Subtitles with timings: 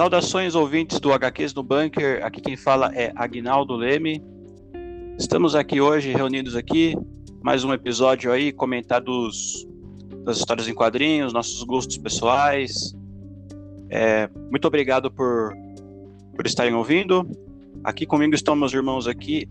[0.00, 4.24] Saudações ouvintes do HQs no Bunker, aqui quem fala é Agnaldo Leme.
[5.18, 6.96] Estamos aqui hoje, reunidos aqui,
[7.42, 9.68] mais um episódio aí, comentar dos,
[10.24, 12.96] das histórias em quadrinhos, nossos gostos pessoais.
[13.90, 15.52] É, muito obrigado por,
[16.34, 17.28] por estarem ouvindo.
[17.84, 19.46] Aqui comigo estão meus irmãos aqui,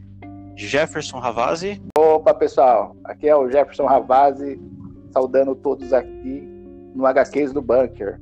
[0.58, 1.80] Jefferson Ravazzi.
[1.96, 4.60] Opa, pessoal, aqui é o Jefferson Ravazzi,
[5.12, 6.42] saudando todos aqui
[6.96, 8.20] no HQs do Bunker.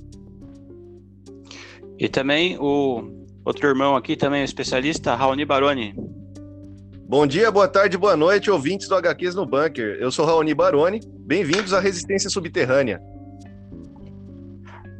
[1.99, 5.95] E também o outro irmão aqui, também especialista, Raoni Baroni.
[7.07, 9.97] Bom dia, boa tarde, boa noite, ouvintes do HQs no Bunker.
[9.99, 13.01] Eu sou Raoni Baroni, bem-vindos à Resistência Subterrânea.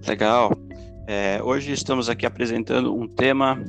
[0.08, 0.52] Legal.
[1.08, 3.64] É, hoje estamos aqui apresentando um tema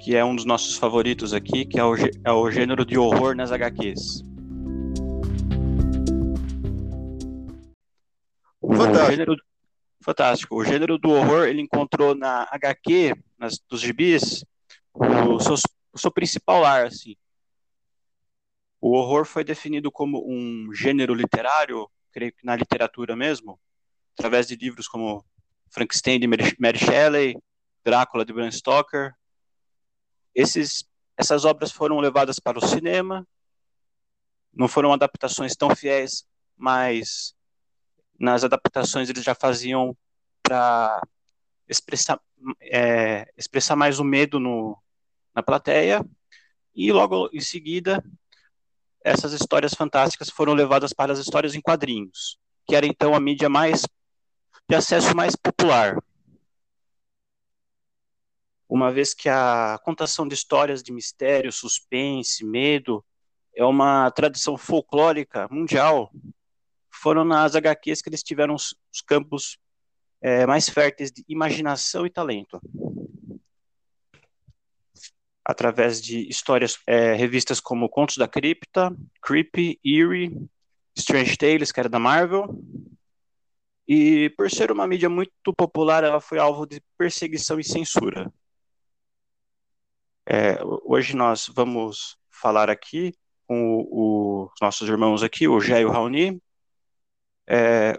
[0.00, 3.34] que é um dos nossos favoritos aqui, que é o, é o gênero de horror
[3.34, 4.22] nas HQs.
[8.76, 9.34] Fantástico.
[10.04, 10.54] Fantástico.
[10.54, 14.44] O gênero do horror, ele encontrou na HQ, nas, dos gibis,
[14.92, 15.54] o seu,
[15.94, 17.16] o seu principal lar, assim.
[18.78, 23.58] O horror foi definido como um gênero literário, creio que na literatura mesmo,
[24.12, 25.24] através de livros como
[25.70, 27.38] Frankenstein de Mary Shelley,
[27.82, 29.14] Drácula de Bram Stoker.
[30.34, 30.84] Esses,
[31.16, 33.26] essas obras foram levadas para o cinema,
[34.52, 37.33] não foram adaptações tão fiéis, mas
[38.18, 39.96] nas adaptações eles já faziam
[40.42, 41.02] para
[41.68, 42.20] expressar,
[42.60, 44.78] é, expressar mais o medo no,
[45.34, 46.04] na plateia,
[46.74, 48.04] e logo em seguida
[49.00, 53.48] essas histórias fantásticas foram levadas para as histórias em quadrinhos, que era então a mídia
[53.48, 53.82] mais
[54.68, 56.02] de acesso mais popular.
[58.66, 63.04] Uma vez que a contação de histórias de mistério, suspense, medo
[63.54, 66.10] é uma tradição folclórica mundial,
[67.04, 69.58] foram nas HQs que eles tiveram os, os campos
[70.22, 72.58] é, mais férteis de imaginação e talento.
[75.44, 80.34] Através de histórias, é, revistas como Contos da Cripta, Creepy, Eerie,
[80.96, 82.58] Strange Tales, que era da Marvel.
[83.86, 88.32] E por ser uma mídia muito popular, ela foi alvo de perseguição e censura.
[90.26, 93.12] É, hoje nós vamos falar aqui
[93.46, 96.40] com os nossos irmãos aqui, o Jé e o Raoni,
[97.46, 97.94] é,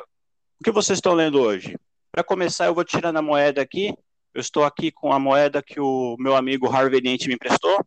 [0.60, 1.78] o que vocês estão lendo hoje?
[2.12, 3.94] Para começar, eu vou tirar a moeda aqui.
[4.34, 7.86] Eu estou aqui com a moeda que o meu amigo Harvey Dent me emprestou.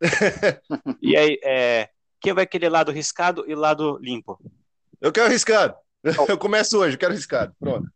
[1.02, 1.88] e aí, é,
[2.20, 4.38] quem vai querer lado riscado e lado limpo?
[5.00, 5.74] Eu quero riscado.
[6.28, 7.52] Eu começo hoje, eu quero riscado.
[7.58, 7.90] Pronto.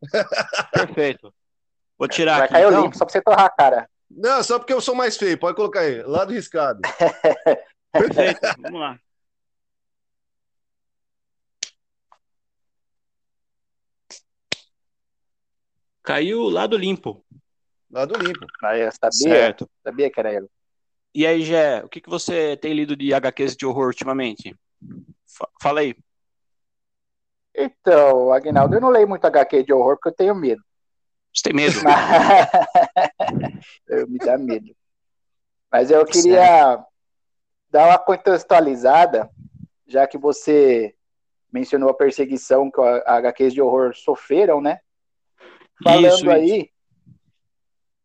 [0.73, 1.33] Perfeito.
[1.97, 2.53] Vou tirar vai aqui.
[2.53, 2.81] Vai cair então.
[2.81, 3.89] o limpo, só para você torrar a cara.
[4.11, 5.39] Não, só porque eu sou mais feio.
[5.39, 6.81] Pode colocar aí, lado riscado.
[7.93, 8.99] Perfeito, vamos lá.
[16.03, 17.25] Caiu lado limpo.
[17.91, 18.47] Lado limpo.
[18.63, 19.71] Aí, eu sabia, Certo.
[19.85, 20.49] sabia que era ele.
[21.15, 24.57] E aí, Gé, o que, que você tem lido de HQs de horror ultimamente?
[25.27, 25.95] Fa- Fala aí.
[27.55, 30.63] Então, Agnaldo, eu não leio muito HQ de horror porque eu tenho medo.
[31.35, 31.79] Você tem medo?
[33.89, 34.75] eu me dá medo.
[35.71, 36.83] Mas eu queria
[37.71, 39.31] dar uma contextualizada,
[39.87, 40.95] já que você
[41.53, 44.81] mencionou a perseguição que a HQs de horror sofreram, né?
[45.83, 46.31] Falando Isso, isso.
[46.31, 46.71] aí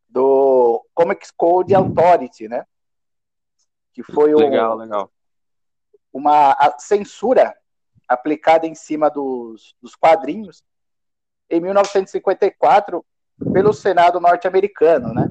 [0.10, 2.66] do Comics Code Authority, né?
[3.94, 5.12] Que foi Legal, legal.
[6.12, 7.56] uma censura
[8.08, 10.64] aplicada em cima dos, dos quadrinhos
[11.50, 13.06] em 1954
[13.54, 15.28] pelo Senado norte-americano, né?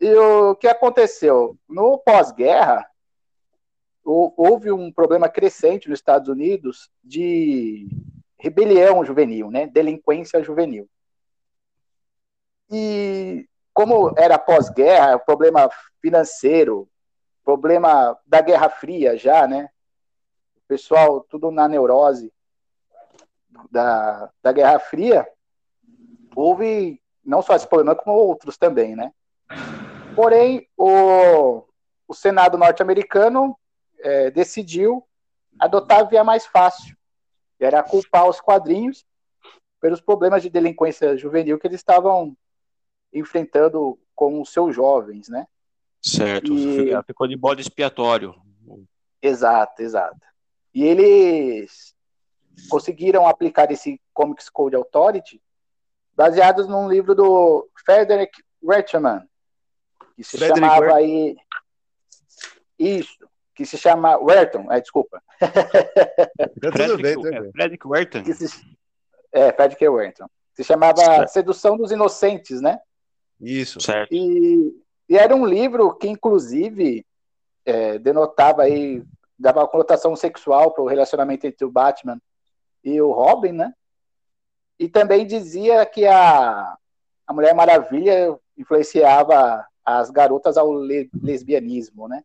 [0.00, 1.58] E o que aconteceu?
[1.68, 2.88] No pós-guerra,
[4.04, 7.88] hou- houve um problema crescente nos Estados Unidos de
[8.38, 9.66] rebelião juvenil, né?
[9.66, 10.88] Delinquência juvenil.
[12.70, 15.70] E como era pós-guerra, problema
[16.00, 16.88] financeiro,
[17.44, 19.68] problema da Guerra Fria já, né?
[20.56, 22.32] O pessoal tudo na neurose
[23.70, 25.26] da, da Guerra Fria,
[26.34, 29.12] houve não só esse problema, como outros também, né?
[30.14, 31.64] Porém, o,
[32.06, 33.56] o Senado norte-americano
[34.00, 35.06] é, decidiu
[35.58, 36.97] adotar a via mais fácil,
[37.60, 39.04] era culpar os quadrinhos
[39.80, 42.36] pelos problemas de delinquência juvenil que eles estavam
[43.12, 45.46] enfrentando com os seus jovens, né?
[46.02, 46.90] Certo, e...
[47.04, 48.34] ficou de bode expiatório.
[49.20, 50.20] Exato, exato.
[50.74, 51.94] E eles
[52.68, 55.40] conseguiram aplicar esse Comics Code Authority
[56.14, 59.22] baseados num livro do Frederick Werthmann,
[60.16, 61.36] que se Frederick chamava aí
[62.78, 63.17] isso,
[63.58, 65.20] que se chama Werton, é, desculpa.
[66.62, 68.24] Frederick, bem, Frederick Werton.
[68.24, 68.76] Se...
[69.32, 70.28] É, Frederick Werton.
[70.54, 71.28] Se chamava certo.
[71.30, 72.78] Sedução dos Inocentes, né?
[73.40, 73.80] Isso.
[73.80, 74.14] Certo.
[74.14, 77.04] E, e era um livro que, inclusive,
[77.66, 79.02] é, denotava aí,
[79.36, 82.22] dava uma conotação sexual para o relacionamento entre o Batman
[82.84, 83.74] e o Robin, né?
[84.78, 86.76] E também dizia que a,
[87.26, 92.22] a Mulher Maravilha influenciava as garotas ao le, lesbianismo, né?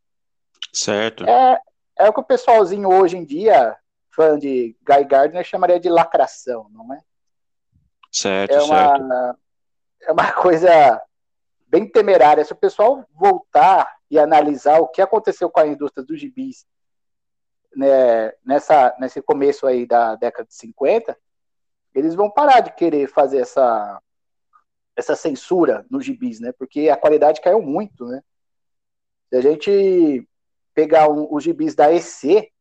[0.74, 1.24] Certo.
[1.26, 1.60] É,
[2.00, 3.78] é o que o pessoalzinho hoje em dia,
[4.12, 7.00] fã de Guy Gardner, chamaria de lacração, não é?
[8.12, 9.40] Certo, é uma, certo.
[10.02, 11.02] É uma coisa
[11.68, 12.44] bem temerária.
[12.44, 16.66] Se o pessoal voltar e analisar o que aconteceu com a indústria dos gibis
[17.76, 21.18] né, nessa, nesse começo aí da década de 50,
[21.94, 24.02] eles vão parar de querer fazer essa,
[24.96, 26.52] essa censura nos gibis, né?
[26.52, 28.22] Porque a qualidade caiu muito, né?
[29.30, 30.28] Se a gente
[30.74, 32.52] pegar um, os gibis da EC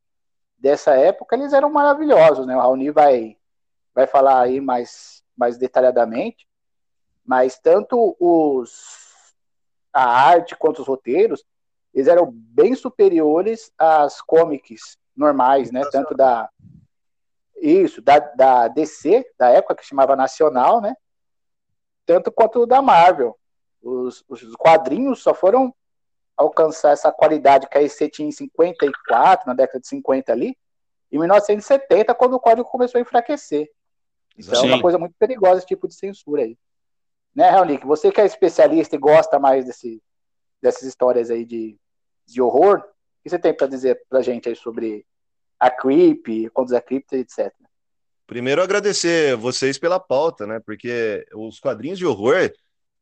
[0.58, 2.56] dessa época, eles eram maravilhosos, né?
[2.56, 3.36] O Raoni vai,
[3.94, 6.46] vai falar aí mais, mais detalhadamente,
[7.24, 9.02] mas tanto os
[9.92, 11.44] a arte quanto os roteiros,
[11.92, 15.82] eles eram bem superiores às comics normais, né?
[15.90, 16.48] Tanto da
[17.60, 20.96] isso, da, da DC, da época que chamava Nacional, né?
[22.04, 23.38] Tanto quanto da Marvel.
[23.80, 25.72] Os, os quadrinhos só foram
[26.36, 30.56] alcançar essa qualidade que a EC tinha em 54, na década de 50 ali,
[31.10, 33.70] em 1970, quando o código começou a enfraquecer.
[34.36, 34.70] Isso Sim.
[34.70, 36.56] é uma coisa muito perigosa, esse tipo de censura aí.
[37.34, 37.86] Né, Raonic?
[37.86, 40.02] Você que é especialista e gosta mais desse,
[40.60, 41.76] dessas histórias aí de,
[42.26, 45.06] de horror, o que você tem para dizer pra gente aí sobre
[45.58, 47.52] a Creep, Contos da Cripta, etc.
[48.26, 50.60] Primeiro agradecer vocês pela pauta, né?
[50.60, 52.50] Porque os quadrinhos de horror,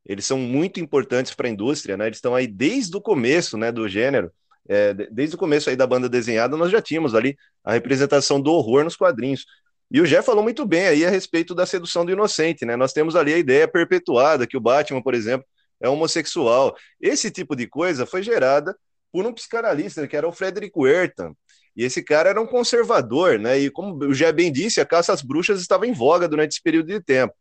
[0.07, 2.07] eles são muito importantes para a indústria, né?
[2.07, 4.33] Eles estão aí desde o começo, né, do gênero.
[4.69, 8.53] É, desde o começo aí da banda desenhada, nós já tínhamos ali a representação do
[8.53, 9.45] horror nos quadrinhos.
[9.91, 12.77] E o Jé falou muito bem aí a respeito da sedução do inocente, né?
[12.77, 15.47] Nós temos ali a ideia perpetuada que o Batman, por exemplo,
[15.81, 16.77] é homossexual.
[17.01, 18.77] Esse tipo de coisa foi gerada
[19.13, 21.35] por um psicanalista, que era o Frederick Wertham,
[21.77, 23.59] e esse cara era um conservador, né?
[23.59, 26.63] E como o Jé bem disse, a caça às bruxas estava em voga durante esse
[26.63, 27.35] período de tempo.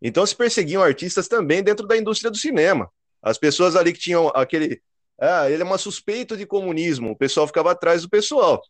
[0.00, 2.90] Então se perseguiam artistas também dentro da indústria do cinema.
[3.22, 4.80] As pessoas ali que tinham aquele.
[5.20, 8.62] Ah, ele é uma suspeito de comunismo, o pessoal ficava atrás do pessoal.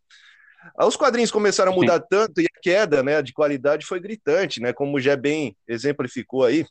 [0.79, 2.07] Os quadrinhos começaram a mudar Sim.
[2.11, 4.73] tanto e a queda né, de qualidade foi gritante, né?
[4.73, 6.67] Como o Jé bem exemplificou aí.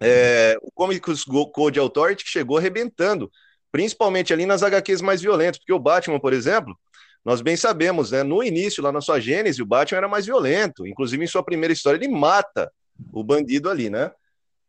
[0.00, 3.30] É, o Comics Code Authority chegou arrebentando,
[3.72, 6.78] principalmente ali nas HQs mais violentas, porque o Batman, por exemplo,
[7.24, 8.22] nós bem sabemos, né?
[8.22, 10.86] No início, lá na sua gênese, o Batman era mais violento.
[10.86, 12.70] Inclusive, em sua primeira história, ele mata
[13.12, 14.10] o bandido ali, né?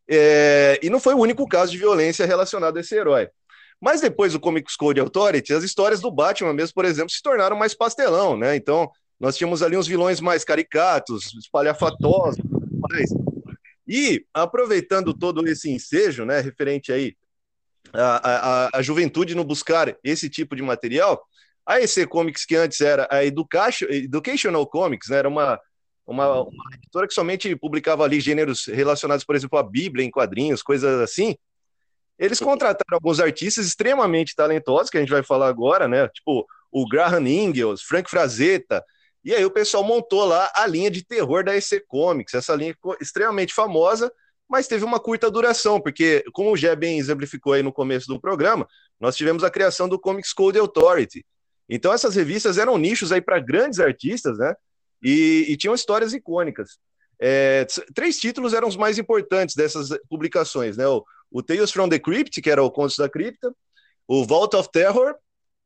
[0.07, 3.29] É, e não foi o único caso de violência relacionado a esse herói.
[3.79, 7.55] Mas depois do Comics Code Authority, as histórias do Batman mesmo, por exemplo, se tornaram
[7.55, 8.55] mais pastelão, né?
[8.55, 12.43] Então, nós tínhamos ali uns vilões mais caricatos, espalhafatosos,
[12.89, 13.09] mais.
[13.87, 17.15] E aproveitando todo esse ensejo, né, referente aí
[17.93, 21.23] à, à juventude no buscar esse tipo de material,
[21.65, 25.17] a EC Comics, que antes era a Education, Educational Comics, né?
[25.17, 25.59] era uma,
[26.09, 30.63] uma, uma, editora que somente publicava ali gêneros relacionados, por exemplo, à Bíblia em quadrinhos,
[30.63, 31.35] coisas assim.
[32.17, 36.07] Eles contrataram alguns artistas extremamente talentosos, que a gente vai falar agora, né?
[36.09, 38.83] Tipo o Graham Ingalls, Frank Frazetta.
[39.23, 42.33] E aí o pessoal montou lá a linha de terror da EC Comics.
[42.33, 44.11] Essa linha ficou extremamente famosa,
[44.47, 48.19] mas teve uma curta duração, porque, como o Jé bem exemplificou aí no começo do
[48.19, 48.67] programa,
[48.99, 51.25] nós tivemos a criação do Comics Code Authority,
[51.69, 54.55] então essas revistas eram nichos aí para grandes artistas, né?
[55.01, 56.77] E, e tinham histórias icônicas.
[57.21, 60.87] É, três títulos eram os mais importantes dessas publicações, né?
[60.87, 63.53] O, o, Tales from the Crypt, que era o Contos da Cripta,
[64.07, 65.15] o Vault of Terror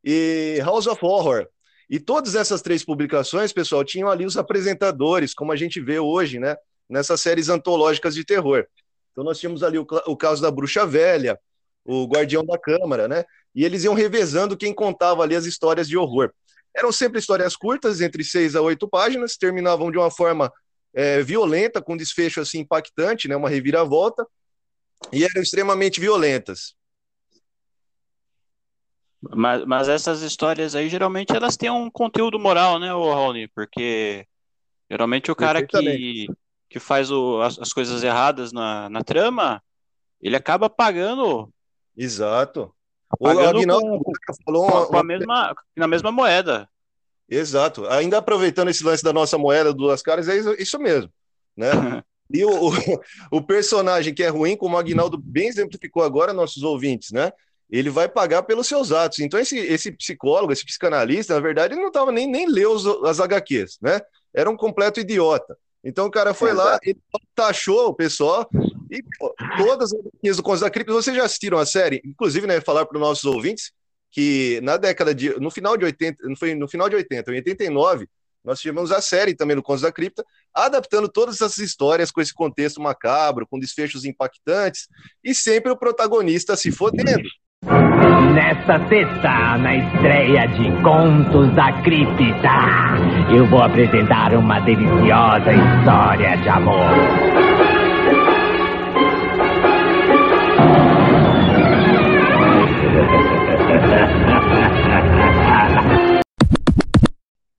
[0.04, 1.48] e House of Horror.
[1.90, 6.40] E todas essas três publicações, pessoal, tinham ali os apresentadores, como a gente vê hoje,
[6.40, 6.56] né?
[6.90, 8.66] Nessas séries antológicas de terror.
[9.12, 11.40] Então nós tínhamos ali o, o caso da Bruxa Velha,
[11.86, 13.24] o guardião da câmara, né?
[13.54, 16.34] E eles iam revezando quem contava ali as histórias de horror.
[16.76, 20.52] Eram sempre histórias curtas, entre seis a oito páginas, terminavam de uma forma
[20.94, 23.36] é, violenta, com desfecho assim impactante, né?
[23.36, 24.26] Uma reviravolta,
[25.12, 26.76] e eram extremamente violentas.
[29.22, 33.48] Mas, mas essas histórias aí, geralmente, elas têm um conteúdo moral, né, o Raoni?
[33.48, 34.28] Porque
[34.90, 36.28] geralmente o cara que,
[36.70, 39.64] que faz o, as, as, coisas erradas na, na trama,
[40.22, 41.50] ele acaba pagando.
[41.96, 42.74] Exato.
[43.20, 44.02] O Aguinaldo
[44.46, 46.68] falou com, com a mesma, na mesma moeda.
[47.30, 47.88] Exato.
[47.88, 51.12] Ainda aproveitando esse lance da nossa moeda duas caras, é isso mesmo,
[51.56, 51.72] né?
[52.32, 52.74] e o, o,
[53.32, 57.32] o, personagem que é ruim, como o Agnaldo bem exemplificou agora, nossos ouvintes, né?
[57.70, 59.20] Ele vai pagar pelos seus atos.
[59.20, 62.86] Então, esse, esse psicólogo, esse psicanalista, na verdade, ele não estava nem, nem leu os,
[63.06, 64.00] as HQs, né?
[64.34, 65.58] Era um completo idiota.
[65.84, 67.00] Então, o cara foi lá, ele
[67.36, 68.48] taxou o pessoal,
[68.94, 72.02] e pô, todas as HQs do Contos da Cripta, vocês já assistiram a série?
[72.06, 73.72] Inclusive, né, falar para os nossos ouvintes
[74.12, 75.38] que na década de.
[75.40, 78.08] No final de 80, não foi no final de 80, em 89,
[78.46, 80.24] nós tivemos a série também no Contos da Cripta,
[80.54, 84.88] adaptando todas essas histórias com esse contexto macabro, com desfechos impactantes,
[85.24, 87.24] e sempre o protagonista se fodendo.
[88.36, 96.50] Nesta sexta, na estreia de Contos da Cripta, eu vou apresentar uma deliciosa história de
[96.50, 97.43] amor.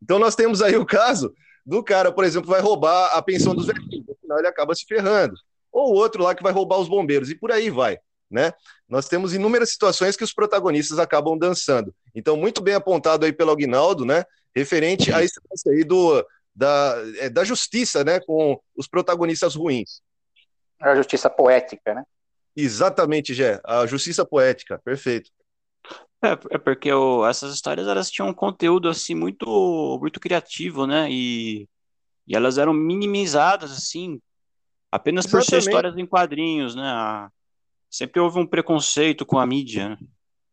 [0.05, 1.35] Então nós temos aí o caso
[1.65, 5.35] do cara, por exemplo, vai roubar a pensão dos velhinhos, afinal ele acaba se ferrando.
[5.73, 7.99] Ou outro lá que vai roubar os bombeiros, e por aí vai.
[8.31, 8.53] Né?
[8.87, 11.95] Nós temos inúmeras situações que os protagonistas acabam dançando.
[12.15, 14.25] Então, muito bem apontado aí pelo Aguinaldo, né?
[14.55, 18.21] Referente a esse aí do, da, é, da justiça, né?
[18.21, 20.01] Com os protagonistas ruins.
[20.81, 22.05] A justiça poética, né?
[22.57, 23.61] Exatamente, Gé.
[23.65, 25.31] A justiça poética, perfeito.
[26.25, 31.07] É, é porque o, essas histórias elas tinham um conteúdo assim muito muito criativo, né?
[31.11, 31.69] E,
[32.27, 34.21] e elas eram minimizadas assim,
[34.91, 35.47] apenas Exatamente.
[35.47, 37.29] por ser histórias em quadrinhos, né?
[37.91, 39.91] Sempre houve um preconceito com a mídia.
[39.91, 39.99] Né?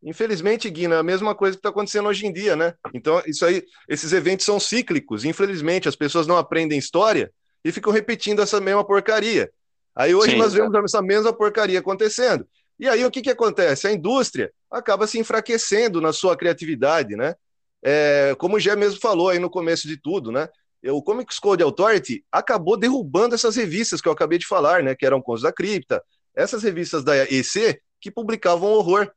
[0.04, 2.74] Infelizmente, Guina, a mesma coisa que está acontecendo hoje em dia, né?
[2.92, 5.24] Então, isso aí, esses eventos são cíclicos.
[5.24, 7.32] Infelizmente, as pessoas não aprendem história
[7.64, 9.50] e ficam repetindo essa mesma porcaria.
[9.94, 12.46] Aí hoje Sim, nós vemos essa mesma porcaria acontecendo.
[12.78, 13.86] E aí o que, que acontece?
[13.86, 17.34] A indústria acaba se enfraquecendo na sua criatividade, né?
[17.84, 20.48] É, como o Gé mesmo falou aí no começo de tudo, né?
[20.90, 24.94] O Comics Code Authority acabou derrubando essas revistas que eu acabei de falar, né?
[24.94, 26.02] Que eram Contos da Cripta,
[26.34, 29.10] essas revistas da EC que publicavam horror.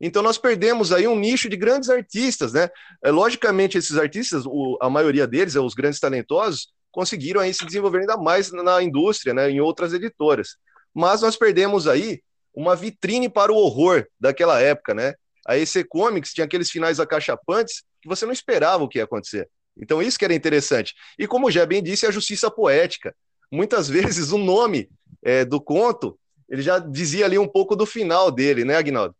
[0.00, 2.68] Então nós perdemos aí um nicho de grandes artistas, né?
[3.02, 7.66] É, logicamente, esses artistas, o, a maioria deles, é, os grandes talentosos, conseguiram aí se
[7.66, 9.50] desenvolver ainda mais na indústria, né?
[9.50, 10.56] Em outras editoras.
[10.94, 12.20] Mas nós perdemos aí
[12.58, 15.14] uma vitrine para o horror daquela época, né?
[15.46, 19.48] A EC Comics tinha aqueles finais acachapantes que você não esperava o que ia acontecer.
[19.76, 20.92] Então, isso que era interessante.
[21.16, 23.14] E como já bem disse, a justiça poética.
[23.50, 24.90] Muitas vezes o nome
[25.22, 29.14] é, do conto ele já dizia ali um pouco do final dele, né, Agnaldo?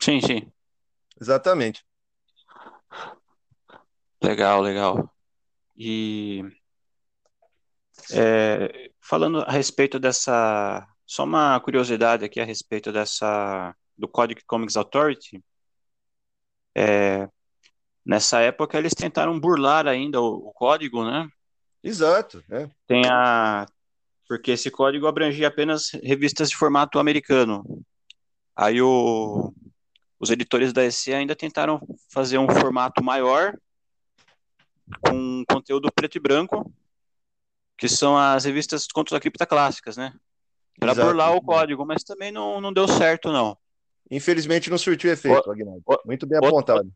[0.00, 0.50] Sim, sim.
[1.20, 1.84] Exatamente.
[4.20, 5.08] Legal, legal.
[5.76, 6.44] E
[8.12, 14.78] é, falando a respeito dessa só uma curiosidade aqui a respeito dessa do Código Comics
[14.78, 15.44] Authority.
[16.74, 17.28] É,
[18.02, 21.28] nessa época eles tentaram burlar ainda o, o código, né?
[21.84, 22.42] Exato.
[22.50, 22.66] É.
[22.86, 23.66] Tem a
[24.26, 27.62] porque esse código abrangia apenas revistas de formato americano.
[28.56, 29.52] Aí o,
[30.18, 31.78] os editores da EC ainda tentaram
[32.10, 33.54] fazer um formato maior
[35.06, 36.72] com conteúdo preto e branco,
[37.76, 40.14] que são as revistas contos da cripta clássicas, né?
[40.78, 43.56] Para burlar o código, mas também não, não deu certo, não.
[44.10, 45.82] Infelizmente não surtiu efeito, o, Agnaldo.
[46.04, 46.92] Muito bem apontado.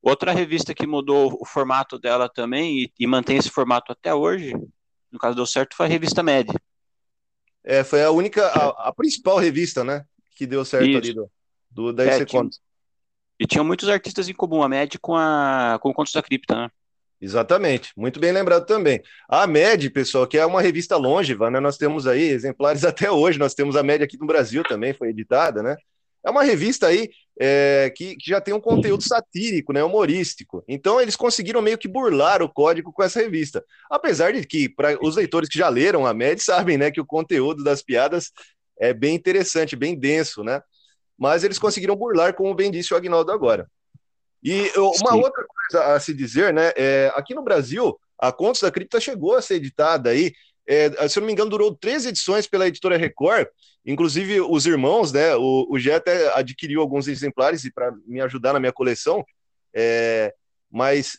[0.00, 4.52] Outra revista que mudou o formato dela também e, e, mantém esse formato até hoje,
[5.10, 6.52] no caso deu certo, foi a revista Med.
[7.64, 10.04] É, foi a única, a, a principal revista, né,
[10.36, 10.98] que deu certo Isso.
[10.98, 11.30] ali do,
[11.70, 12.46] do da é, tinha,
[13.40, 16.54] E tinha muitos artistas em comum, a Med com, a, com o Contos da Cripta,
[16.54, 16.70] né?
[17.24, 19.00] Exatamente, muito bem lembrado também.
[19.26, 21.58] A MED, pessoal, que é uma revista longeva, né?
[21.58, 25.08] Nós temos aí exemplares até hoje, nós temos a MED aqui no Brasil também, foi
[25.08, 25.74] editada, né?
[26.22, 27.08] É uma revista aí
[27.40, 30.62] é, que, que, já tem um conteúdo satírico, né, humorístico.
[30.68, 33.64] Então eles conseguiram meio que burlar o código com essa revista.
[33.90, 37.06] Apesar de que, para os leitores que já leram a MED, sabem né, que o
[37.06, 38.32] conteúdo das piadas
[38.78, 40.60] é bem interessante, bem denso, né?
[41.16, 43.66] Mas eles conseguiram burlar, como bem disse o Agnaldo agora.
[44.44, 45.22] E uma Sim.
[45.22, 46.70] outra coisa a se dizer, né?
[46.76, 50.32] É, aqui no Brasil, a Contos da Cripta chegou a ser editada aí
[50.66, 53.48] É, se eu não me engano, durou três edições pela editora Record.
[53.84, 55.36] Inclusive, os irmãos, né?
[55.36, 59.22] O, o Gé até adquiriu alguns exemplares para me ajudar na minha coleção.
[59.74, 60.32] É,
[60.70, 61.18] mas,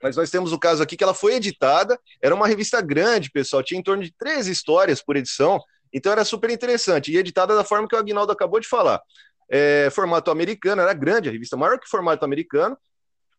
[0.00, 1.98] mas nós temos o caso aqui que ela foi editada.
[2.22, 3.62] Era uma revista grande, pessoal.
[3.62, 5.60] Tinha em torno de três histórias por edição.
[5.92, 7.10] Então era super interessante.
[7.10, 9.00] E editada da forma que o Agnaldo acabou de falar.
[9.48, 12.76] É, formato americano, era grande, a revista maior que formato americano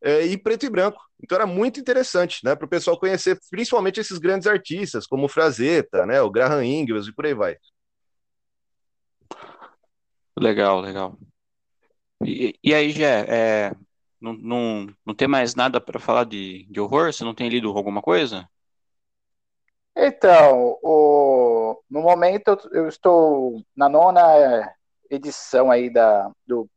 [0.01, 1.01] é, e preto e branco.
[1.21, 5.29] Então era muito interessante, né, para o pessoal conhecer, principalmente esses grandes artistas, como o
[5.29, 7.57] Frazetta, né, o Graham Ingles e por aí vai.
[10.37, 11.17] Legal, legal.
[12.23, 13.75] E, e aí, Gé, é,
[14.19, 17.13] não, não, não tem mais nada para falar de, de horror?
[17.13, 18.47] Você não tem lido alguma coisa?
[19.95, 24.21] Então, o, no momento eu, eu estou na nona
[25.09, 26.67] edição aí da, do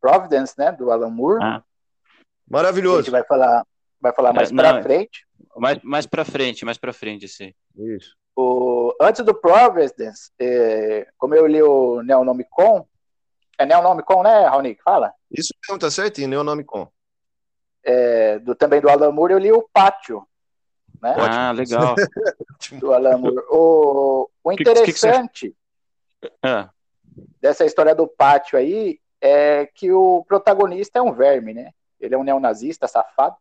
[0.00, 1.42] Providence, né, do Alan Moore.
[1.42, 1.62] Ah.
[2.48, 2.98] Maravilhoso.
[2.98, 3.64] A gente vai falar,
[4.00, 5.26] vai falar mais é, para frente.
[5.56, 7.52] Mais, mais para frente, mais para frente, sim.
[7.76, 8.16] Isso.
[8.36, 12.86] O, antes do Providence, é, como eu li o Neonomicon,
[13.58, 14.78] é Neonomicon, né, Raoni?
[14.82, 15.12] Fala.
[15.30, 16.90] Isso mesmo, tá certinho, Neonomicon.
[17.84, 20.26] É, do, também do Alan Moore, eu li o Pátio.
[21.00, 21.14] Né?
[21.18, 21.94] Ah, legal.
[22.80, 23.44] do Alan Moore.
[23.50, 25.54] O, o interessante
[26.20, 26.68] que, que é.
[27.40, 31.70] Dessa história do pátio aí é que o protagonista é um verme, né?
[32.00, 33.36] Ele é um neonazista, safado.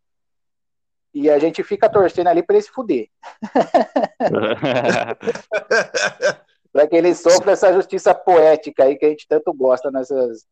[1.13, 3.09] E a gente fica torcendo ali para ele se fuder.
[6.71, 10.45] para que ele sofra essa justiça poética aí que a gente tanto gosta nessas,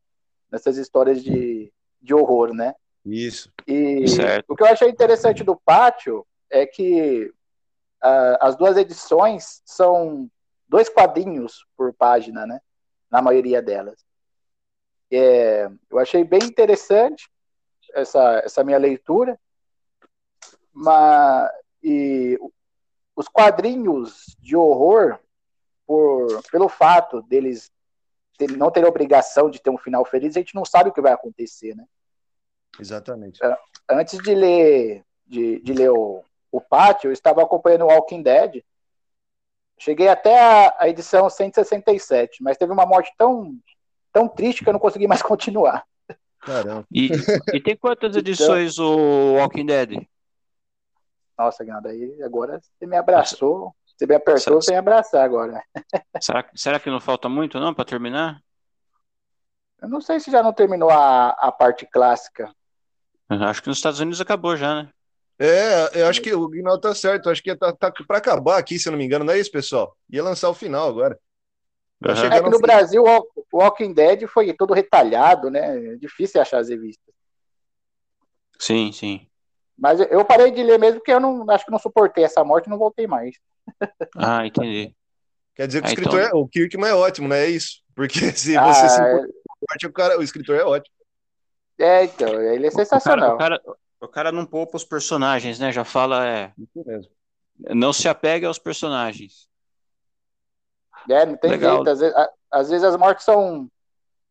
[0.51, 2.73] nessas histórias de, de horror, né?
[3.05, 3.51] Isso.
[3.67, 4.45] E certo.
[4.49, 7.31] o que eu achei interessante do Pátio é que
[8.03, 10.29] uh, as duas edições são
[10.67, 12.59] dois quadrinhos por página, né?
[13.09, 14.05] Na maioria delas.
[15.11, 17.29] É, eu achei bem interessante
[17.93, 19.39] essa, essa minha leitura,
[20.73, 21.49] mas
[21.81, 22.37] e
[23.15, 25.17] os quadrinhos de horror,
[25.85, 27.71] por, pelo fato deles
[28.37, 31.01] ter, não terem obrigação de ter um final feliz, a gente não sabe o que
[31.01, 31.85] vai acontecer, né?
[32.79, 33.43] Exatamente.
[33.43, 33.57] É,
[33.89, 38.63] antes de ler de, de ler o, o Pátio, eu estava acompanhando o Walking Dead.
[39.77, 43.55] Cheguei até a, a edição 167, mas teve uma morte tão,
[44.11, 45.85] tão triste que eu não consegui mais continuar.
[46.39, 46.85] Caramba.
[46.91, 47.09] E,
[47.53, 50.07] e tem quantas então- edições então, o Walking Dead?
[51.37, 53.75] Nossa, Guinaldo, aí agora você me abraçou.
[53.85, 55.63] Você me apertou sem abraçar agora.
[56.21, 58.41] Será, será que não falta muito, não, para terminar?
[59.81, 62.51] Eu não sei se já não terminou a, a parte clássica.
[63.29, 64.89] Acho que nos Estados Unidos acabou já, né?
[65.39, 67.29] É, eu acho que o Guinaldo tá certo.
[67.29, 69.51] Acho que tá, tá para acabar aqui, se eu não me engano, não é isso,
[69.51, 69.95] pessoal?
[70.09, 71.19] Ia lançar o final agora.
[72.03, 72.11] Uhum.
[72.11, 75.93] É que no Brasil o Walking Dead foi todo retalhado, né?
[75.93, 77.13] É difícil achar as revistas.
[78.59, 79.27] Sim, sim.
[79.77, 82.65] Mas eu parei de ler mesmo porque eu não acho que não suportei essa morte
[82.65, 83.35] e não voltei mais.
[84.15, 84.95] Ah, entendi.
[85.53, 86.39] Quer dizer que ah, o escritor então...
[86.39, 87.45] é, o Kirkman é ótimo, né?
[87.45, 87.81] É isso.
[87.95, 89.27] Porque se ah, você se importa
[89.83, 89.87] é...
[89.87, 90.95] o, cara, o escritor é ótimo.
[91.79, 93.35] É, então, ele é sensacional.
[93.35, 95.71] O cara, o cara, o cara não poupa os personagens, né?
[95.71, 96.53] Já fala, é.
[96.57, 97.11] Isso mesmo.
[97.73, 99.47] Não se apega aos personagens.
[101.09, 101.77] É, não tem Legal.
[101.77, 101.89] jeito.
[101.89, 102.15] Às vezes,
[102.51, 103.69] às vezes, as mortes são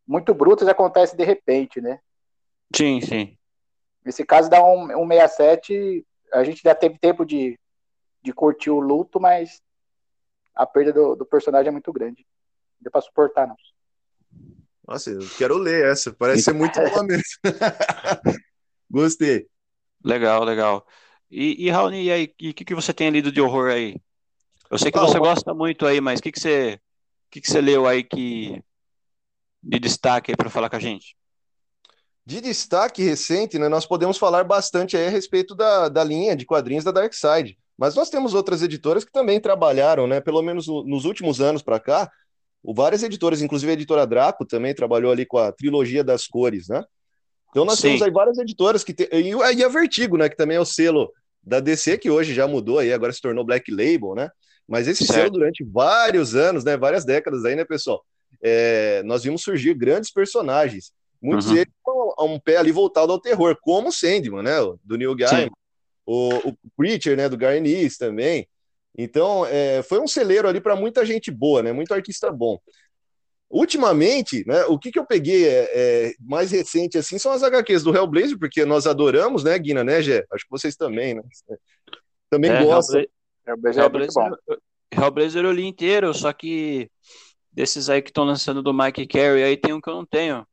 [0.06, 2.00] muito brutas e acontecem de repente, né?
[2.74, 3.36] Sim, sim.
[4.04, 7.58] Nesse caso da 167, a gente já teve tempo de,
[8.22, 9.60] de curtir o luto, mas
[10.54, 12.24] a perda do, do personagem é muito grande.
[12.74, 13.56] Não deu pra suportar, não.
[14.86, 16.12] Nossa, eu quero ler essa.
[16.12, 17.24] Parece ser muito boa mesmo.
[18.88, 19.48] Gostei.
[20.04, 20.86] Legal, legal.
[21.30, 23.96] E, e Raoni, e aí, o que, que você tem lido de horror aí?
[24.70, 26.80] Eu sei que você gosta muito aí, mas o que, que, você,
[27.30, 28.62] que, que você leu aí que
[29.62, 31.16] de destaque aí para falar com a gente?
[32.24, 36.44] De destaque recente, né, nós podemos falar bastante aí a respeito da, da linha de
[36.44, 37.56] quadrinhos da Dark Side.
[37.78, 40.20] Mas nós temos outras editoras que também trabalharam, né?
[40.20, 42.10] Pelo menos nos últimos anos para cá,
[42.64, 46.82] várias editoras, inclusive a editora Draco também trabalhou ali com a trilogia das cores, né?
[47.56, 47.88] Então nós Sim.
[47.88, 49.08] temos aí várias editoras que tem.
[49.10, 50.28] E a Vertigo, né?
[50.28, 51.10] Que também é o selo
[51.42, 54.30] da DC, que hoje já mudou aí, agora se tornou Black Label, né?
[54.68, 55.20] Mas esse certo.
[55.20, 56.76] selo durante vários anos, né?
[56.76, 58.04] Várias décadas aí, né, pessoal?
[58.42, 60.92] É, nós vimos surgir grandes personagens.
[61.22, 61.54] Muitos uhum.
[61.54, 64.56] deles com um pé ali voltado ao terror, como o Sandman, né?
[64.84, 65.50] Do Neil Gaiman.
[66.04, 67.26] O, o Preacher, né?
[67.26, 68.46] Do Garnier também.
[68.98, 71.72] Então, é, foi um celeiro ali para muita gente boa, né?
[71.72, 72.58] Muito artista bom.
[73.56, 77.82] Ultimamente, né, o que, que eu peguei é, é, mais recente assim são as HQs
[77.82, 80.26] do Hellblazer, porque nós adoramos, né, Guina, né, Gé?
[80.30, 81.22] Acho que vocês também, né?
[82.28, 83.02] Também é, gostam.
[83.46, 86.90] Hellblazer, Hellblazer, é Hellblazer eu li inteiro, só que
[87.50, 90.46] desses aí que estão lançando do Mike Carey, aí tem um que eu não tenho.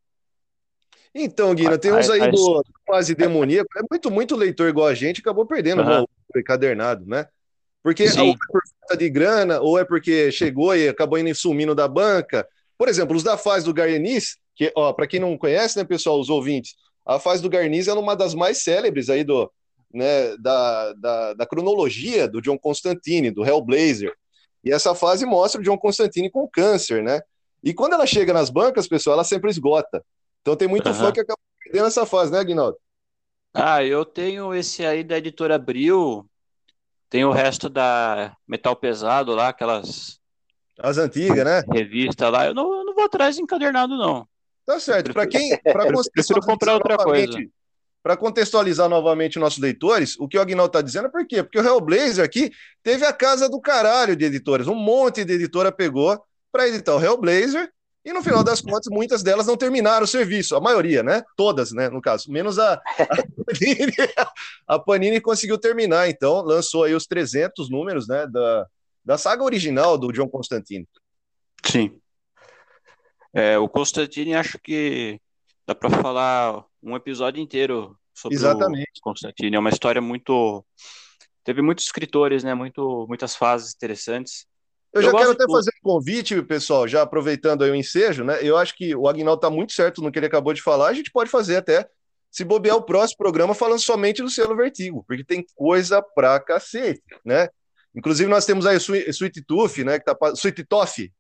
[1.14, 2.30] Então, Guina, tem uns aí a, a...
[2.30, 3.68] do quase demoníaco.
[3.78, 6.06] É muito, muito leitor igual a gente, acabou perdendo uhum.
[6.34, 7.28] o encadernado, né?
[7.84, 8.22] Porque Sim.
[8.22, 11.86] ou é por falta de grana, ou é porque chegou e acabou indo sumindo da
[11.86, 12.48] banca.
[12.78, 16.20] Por exemplo, os da fase do Garniz, que, ó, para quem não conhece, né, pessoal,
[16.20, 19.52] os ouvintes, a fase do Garniz é uma das mais célebres aí do,
[19.94, 24.14] né, da, da, da cronologia do John Constantine, do Hellblazer.
[24.64, 27.22] E essa fase mostra o John Constantine com câncer, né?
[27.62, 30.04] E quando ela chega nas bancas, pessoal, ela sempre esgota.
[30.42, 30.96] Então tem muito Aham.
[30.96, 32.78] fã que acaba perdendo essa fase, né, Aguinaldo?
[33.54, 36.26] Ah, eu tenho esse aí da editora Abril,
[37.10, 40.20] tem o resto da Metal Pesado lá, aquelas
[40.80, 41.64] As antigas, né?
[41.72, 42.48] revistas lá.
[42.48, 44.28] Eu não, eu não vou atrás encadernado, não.
[44.66, 45.14] Tá certo.
[45.14, 45.58] Para quem.
[46.14, 47.38] Prefiro comprar outra coisa.
[48.02, 51.42] Para contextualizar novamente os nossos leitores, o que o Agnaldo está dizendo é por quê?
[51.42, 54.68] Porque o Hellblazer aqui teve a casa do caralho de editoras.
[54.68, 57.72] Um monte de editora pegou para editar o Hellblazer
[58.06, 60.56] e no final das contas, muitas delas não terminaram o serviço.
[60.56, 61.24] A maioria, né?
[61.38, 61.90] Todas, né?
[61.90, 62.30] No caso.
[62.30, 62.80] Menos a, a,
[63.48, 63.94] Panini,
[64.68, 68.28] a Panini conseguiu terminar, então lançou aí os 300 números, né?
[68.28, 68.68] Da,
[69.04, 70.88] da saga original do John Constantine.
[71.66, 72.00] Sim.
[73.34, 75.20] É, o Constantine, acho que
[75.66, 79.00] dá para falar um episódio inteiro sobre Exatamente.
[79.00, 79.56] o Constantine.
[79.56, 80.64] É uma história muito.
[81.44, 82.54] Teve muitos escritores, né?
[82.54, 84.46] Muito, muitas fases interessantes.
[84.94, 88.24] Eu, Eu já quero até do- fazer um convite, pessoal, já aproveitando aí o ensejo,
[88.24, 88.38] né?
[88.44, 90.88] Eu acho que o Agnaldo está muito certo no que ele acabou de falar.
[90.90, 91.90] A gente pode fazer até,
[92.30, 97.02] se bobear o próximo programa, falando somente do selo Vertigo, porque tem coisa pra cacete,
[97.26, 97.50] né?
[97.96, 100.00] Inclusive, nós temos aí o Sweet, Tooth, né?
[100.00, 101.12] Que tá, Sweet Toffee.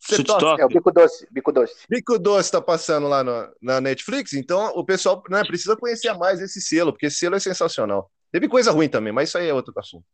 [0.00, 0.40] Sweet Toffee.
[0.40, 0.62] Toffee.
[0.62, 1.74] É o bico doce, bico doce.
[1.88, 6.40] Bico Doce tá passando lá no- na Netflix, então o pessoal né, precisa conhecer mais
[6.40, 8.10] esse selo, porque esse selo é sensacional.
[8.30, 10.04] Teve coisa ruim também, mas isso aí é outro assunto.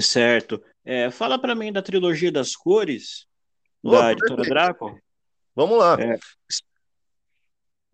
[0.00, 0.62] Certo.
[0.84, 3.26] É, fala para mim da trilogia das cores
[3.82, 4.42] Opa, da editora.
[4.44, 4.98] Draco.
[5.54, 6.00] Vamos lá.
[6.00, 6.18] É.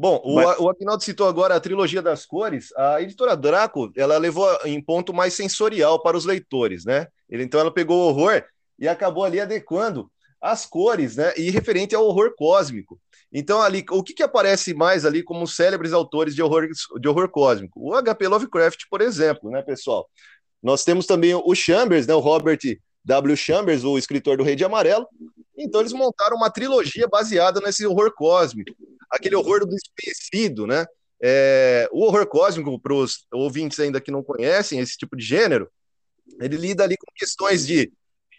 [0.00, 0.56] Bom, o, Vai.
[0.56, 2.72] o Agnaldo citou agora a trilogia das cores.
[2.74, 7.06] A editora Draco, ela levou em ponto mais sensorial para os leitores, né?
[7.30, 8.42] Então ela pegou o horror
[8.78, 10.10] e acabou ali adequando
[10.40, 11.34] as cores, né?
[11.36, 12.98] E referente ao horror cósmico.
[13.30, 16.66] Então ali, o que, que aparece mais ali como célebres autores de horror,
[16.98, 17.78] de horror cósmico?
[17.78, 18.26] O H.P.
[18.26, 20.08] Lovecraft, por exemplo, né, pessoal?
[20.62, 22.14] Nós temos também o Chambers, né?
[22.14, 22.60] O Robert
[23.04, 23.36] W.
[23.36, 25.06] Chambers, o escritor do Rei de Amarelo.
[25.58, 28.74] Então eles montaram uma trilogia baseada nesse horror cósmico,
[29.11, 30.87] aquele horror do desconhecido, né?
[31.23, 35.70] É, o horror cósmico, para os ouvintes ainda que não conhecem esse tipo de gênero,
[36.40, 37.92] ele lida ali com questões de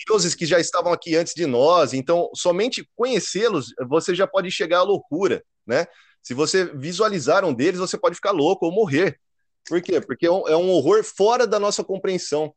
[0.08, 4.80] deuses que já estavam aqui antes de nós, então somente conhecê-los você já pode chegar
[4.80, 5.86] à loucura, né?
[6.24, 9.20] Se você visualizar um deles, você pode ficar louco ou morrer.
[9.68, 10.02] Por quê?
[10.02, 12.54] Porque é um, é horror fora da nossa compreensão.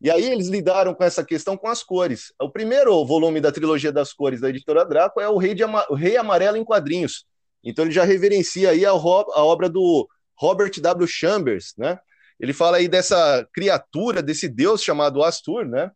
[0.00, 2.32] E aí eles lidaram com essa questão com as cores.
[2.40, 5.86] O primeiro volume da trilogia das cores da editora Draco é o Rei, de Ama-
[5.88, 7.24] o Rei Amarelo em quadrinhos.
[7.66, 11.06] Então ele já reverencia aí a, a obra do Robert W.
[11.08, 11.98] Chambers, né?
[12.38, 15.90] Ele fala aí dessa criatura, desse deus chamado Astur, né?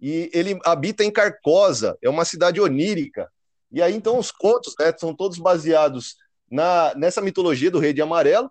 [0.00, 3.28] E ele habita em Carcosa, é uma cidade onírica.
[3.72, 6.14] E aí então os contos, né, são todos baseados
[6.50, 8.48] na nessa mitologia do Rei de Amarelo.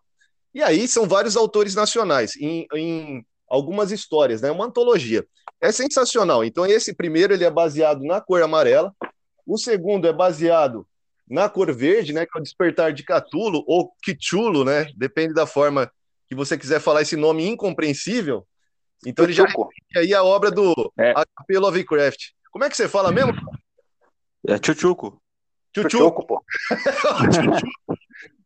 [0.53, 4.51] E aí são vários autores nacionais em, em algumas histórias, né?
[4.51, 5.25] Uma antologia.
[5.61, 6.43] É sensacional.
[6.43, 8.93] Então esse primeiro ele é baseado na cor amarela,
[9.45, 10.85] o segundo é baseado
[11.29, 12.25] na cor verde, né?
[12.25, 14.87] Que é o Despertar de Catulo ou Kichulo, né?
[14.95, 15.91] Depende da forma
[16.27, 18.45] que você quiser falar esse nome incompreensível.
[19.05, 19.45] Então ele já
[19.95, 21.11] aí a obra do É.
[21.11, 21.59] H.P.
[21.59, 22.29] Lovecraft.
[22.51, 23.33] Como é que você fala mesmo?
[24.47, 25.21] É Chuchuco.
[25.75, 25.89] Chuchu.
[25.89, 26.43] Chuchuco, pô.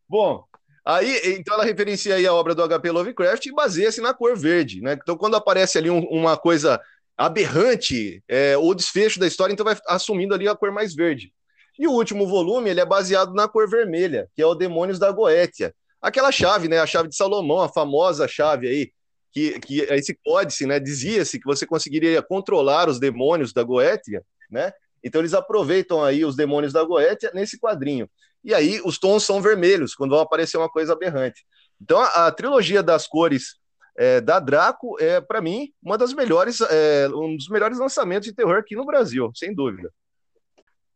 [0.08, 0.44] Bom,
[0.84, 2.90] aí então ela referencia aí a obra do H.P.
[2.90, 4.92] Lovecraft e baseia-se na cor verde, né?
[5.00, 6.80] Então quando aparece ali um- uma coisa
[7.16, 11.32] aberrante, é, o desfecho da história, então vai assumindo ali a cor mais verde.
[11.78, 15.10] E o último volume, ele é baseado na cor vermelha, que é o Demônios da
[15.10, 15.74] Goétia.
[16.00, 16.78] Aquela chave, né?
[16.78, 18.92] A chave de Salomão, a famosa chave aí,
[19.32, 20.78] que, que esse códice, né?
[20.78, 24.72] Dizia-se que você conseguiria controlar os demônios da Goétia, né?
[25.02, 28.08] Então eles aproveitam aí os demônios da Goétia nesse quadrinho.
[28.44, 31.44] E aí os tons são vermelhos, quando vão aparecer uma coisa aberrante.
[31.80, 33.56] Então a, a trilogia das cores
[33.96, 38.34] é, da Draco é, para mim, uma das melhores, é, um dos melhores lançamentos de
[38.34, 39.90] terror aqui no Brasil, sem dúvida.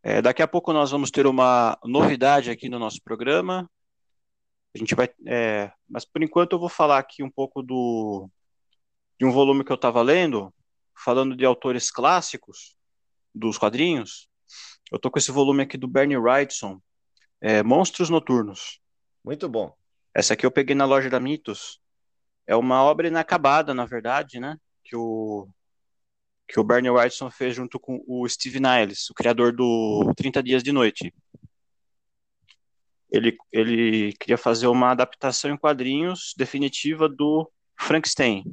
[0.09, 3.69] É, daqui a pouco nós vamos ter uma novidade aqui no nosso programa.
[4.73, 8.31] A gente vai, é, mas por enquanto eu vou falar aqui um pouco do
[9.19, 10.55] de um volume que eu estava lendo,
[10.97, 12.77] falando de autores clássicos
[13.35, 14.29] dos quadrinhos.
[14.93, 16.81] Eu tô com esse volume aqui do Bernie Wrightson,
[17.41, 18.79] é, Monstros Noturnos.
[19.25, 19.75] Muito bom.
[20.15, 21.81] Essa aqui eu peguei na loja da Mitos.
[22.47, 24.57] É uma obra inacabada, na verdade, né?
[24.85, 25.49] Que o,
[26.49, 30.63] que o Bernie Wrightson fez junto com o Steve Niles, o criador do 30 Dias
[30.63, 31.13] de Noite.
[33.11, 38.45] Ele, ele queria fazer uma adaptação em quadrinhos definitiva do Frankenstein.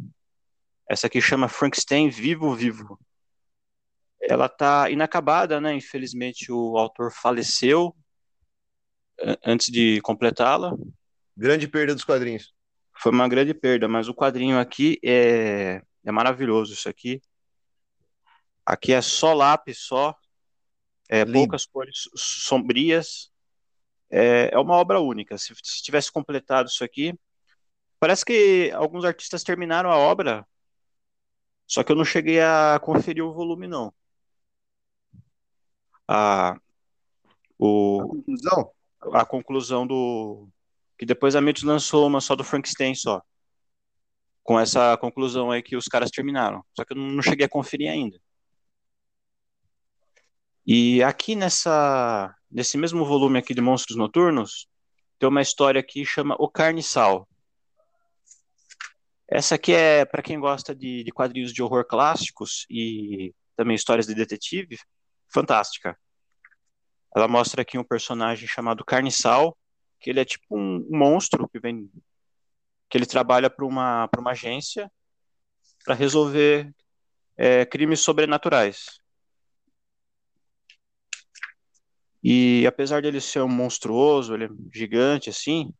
[0.90, 3.00] Essa aqui chama Frankenstein Vivo Vivo.
[4.22, 5.76] Ela tá inacabada, né?
[5.76, 7.96] Infelizmente o autor faleceu
[9.46, 10.74] antes de completá-la.
[11.36, 12.54] Grande perda dos quadrinhos.
[12.96, 16.74] Foi uma grande perda, mas o quadrinho aqui é, é maravilhoso.
[16.74, 17.22] Isso aqui.
[18.66, 20.16] Aqui é só lápis, só.
[21.10, 23.32] É, poucas cores sombrias.
[24.10, 25.38] É, é uma obra única.
[25.38, 27.14] Se, se tivesse completado isso aqui.
[28.00, 30.46] Parece que alguns artistas terminaram a obra,
[31.68, 33.94] só que eu não cheguei a conferir o volume, não.
[36.08, 36.56] A,
[37.58, 38.72] o, a conclusão?
[39.14, 40.50] A conclusão do,
[40.98, 43.22] que depois a Mitos lançou uma só do Frankenstein só.
[44.44, 46.64] Com essa conclusão aí que os caras terminaram.
[46.76, 48.20] Só que eu não cheguei a conferir ainda.
[50.66, 54.68] E aqui nessa nesse mesmo volume aqui de Monstros Noturnos,
[55.20, 57.28] tem uma história que chama O Carniçal.
[59.28, 64.06] Essa aqui é para quem gosta de, de quadrinhos de horror clássicos e também histórias
[64.06, 64.78] de detetive,
[65.34, 65.98] fantástica.
[67.16, 69.58] Ela mostra aqui um personagem chamado Carniçal,
[70.00, 71.90] que ele é tipo um monstro que vem
[72.90, 74.90] que ele trabalha para uma para uma agência
[75.84, 76.74] para resolver
[77.36, 79.03] é, crimes sobrenaturais.
[82.24, 85.74] E apesar dele ser um monstruoso, ele é gigante assim,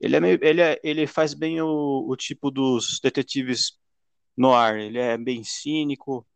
[0.00, 3.78] ele é meio, ele é, ele faz bem o, o tipo dos detetives
[4.36, 4.78] no ar.
[4.78, 6.26] Ele é bem cínico,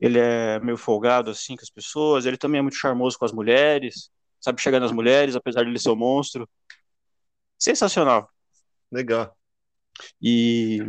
[0.00, 3.32] ele é meio folgado assim com as pessoas, ele também é muito charmoso com as
[3.32, 4.10] mulheres
[4.44, 6.48] sabe chegar nas mulheres, apesar de ele ser um monstro.
[7.58, 8.28] Sensacional.
[8.90, 9.36] Legal.
[10.22, 10.80] E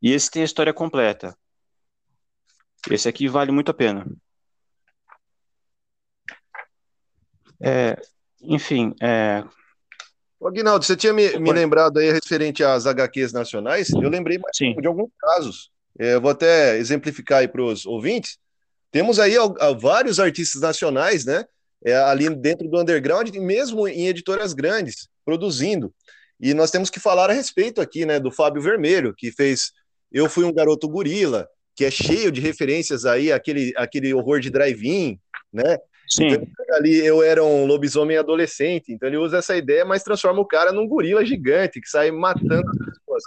[0.00, 1.36] e esse tem a história completa.
[2.90, 4.06] Esse aqui vale muito a pena.
[7.60, 7.96] É,
[8.42, 9.42] enfim, é...
[10.38, 13.90] Ô, Aguinaldo, você tinha me, me, lembrado aí referente às HQs nacionais?
[13.90, 14.74] Eu lembrei Sim.
[14.74, 15.70] de alguns casos.
[15.98, 18.38] É, eu vou até exemplificar aí para os ouvintes.
[18.92, 19.34] Temos aí
[19.80, 21.44] vários artistas nacionais, né?
[21.84, 25.92] É, ali dentro do underground, e mesmo em editoras grandes, produzindo.
[26.38, 29.72] E nós temos que falar a respeito aqui, né, do Fábio Vermelho, que fez
[30.12, 34.48] Eu Fui um Garoto Gorila, que é cheio de referências aí, aquele, aquele horror de
[34.48, 35.20] drive-in,
[35.52, 35.78] né?
[36.08, 36.28] Sim.
[36.28, 40.46] Então, ali eu era um lobisomem adolescente, então ele usa essa ideia, mas transforma o
[40.46, 43.22] cara num gorila gigante que sai matando as pessoas.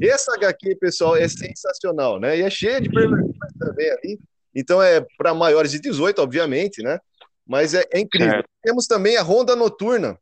[0.00, 2.38] Essa HQ, pessoal, é sensacional, né?
[2.38, 4.18] E é cheia de perversões também ali.
[4.54, 6.98] Então é para maiores de 18, obviamente, né?
[7.46, 8.32] Mas é, é incrível.
[8.32, 8.48] Certo.
[8.62, 10.16] Temos também a Ronda Noturna.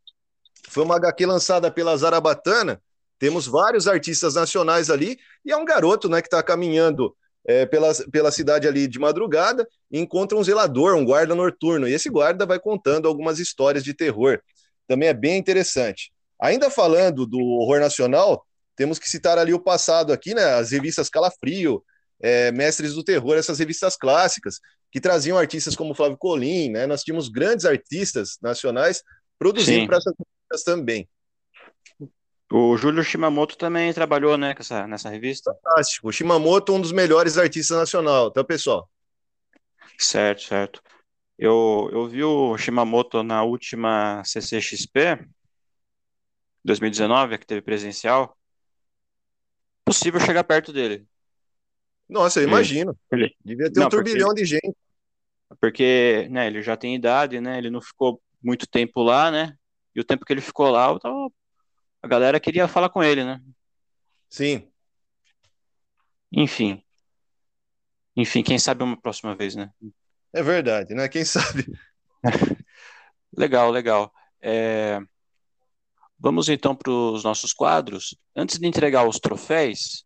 [0.69, 2.81] Foi uma HQ lançada pela Zarabatana.
[3.19, 7.15] Temos vários artistas nacionais ali e é um garoto, né, que está caminhando
[7.47, 11.89] é, pela, pela cidade ali de madrugada e encontra um zelador, um guarda noturno.
[11.89, 14.41] E esse guarda vai contando algumas histórias de terror.
[14.87, 16.13] Também é bem interessante.
[16.41, 18.45] Ainda falando do horror nacional,
[18.77, 20.55] temos que citar ali o passado aqui, né?
[20.55, 21.83] As revistas Calafrio,
[22.21, 24.59] é, Mestres do Terror, essas revistas clássicas,
[24.91, 26.87] que traziam artistas como Flávio Colim, né?
[26.87, 29.03] Nós tínhamos grandes artistas nacionais
[29.39, 31.09] produzindo para essas revistas também.
[32.53, 35.55] O Júlio Shimamoto também trabalhou né, nessa, nessa revista.
[35.55, 36.09] Fantástico.
[36.09, 38.91] O Shimamoto, um dos melhores artistas nacional, tá, pessoal?
[39.97, 40.83] Certo, certo.
[41.39, 45.27] Eu, eu vi o Shimamoto na última CCXP
[46.65, 48.37] 2019, que teve presencial.
[49.85, 51.07] Possível chegar perto dele.
[52.09, 52.99] Nossa, eu imagino.
[53.13, 53.35] Ele...
[53.45, 54.43] Devia ter não, um turbilhão porque...
[54.43, 54.77] de gente.
[55.61, 57.59] Porque, né, ele já tem idade, né?
[57.59, 59.57] Ele não ficou muito tempo lá, né?
[59.95, 61.31] E o tempo que ele ficou lá, tava...
[62.03, 63.41] a galera queria falar com ele, né?
[64.29, 64.71] Sim.
[66.33, 66.83] Enfim.
[68.17, 69.71] Enfim, quem sabe uma próxima vez, né?
[70.33, 71.09] É verdade, né?
[71.09, 71.67] Quem sabe.
[73.37, 74.13] legal, legal.
[74.41, 75.01] É...
[76.19, 78.17] Vamos então para os nossos quadros.
[78.37, 80.05] Antes de entregar os troféus,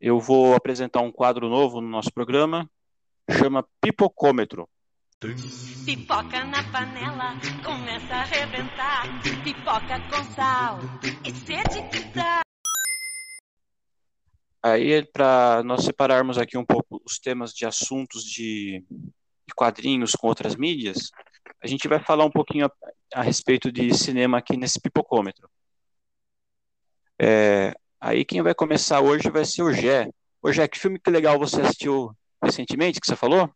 [0.00, 2.70] eu vou apresentar um quadro novo no nosso programa,
[3.30, 4.68] chama Pipocômetro.
[5.84, 9.22] Pipoca na panela, começa a arrebentar.
[9.42, 10.78] Pipoca com sal,
[11.24, 12.42] e sede que dá.
[14.62, 20.26] Aí, para nós separarmos aqui um pouco os temas de assuntos de, de quadrinhos com
[20.26, 21.10] outras mídias,
[21.62, 22.70] a gente vai falar um pouquinho a,
[23.14, 25.48] a respeito de cinema aqui nesse pipocômetro.
[27.18, 30.08] É, Aí quem vai começar hoje vai ser o Gé.
[30.42, 33.50] Ô Gé, que filme que legal você assistiu recentemente, que você falou?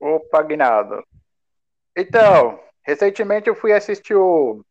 [0.00, 1.04] Opa, Aguinaldo.
[1.96, 4.64] Então, recentemente eu fui assistir o,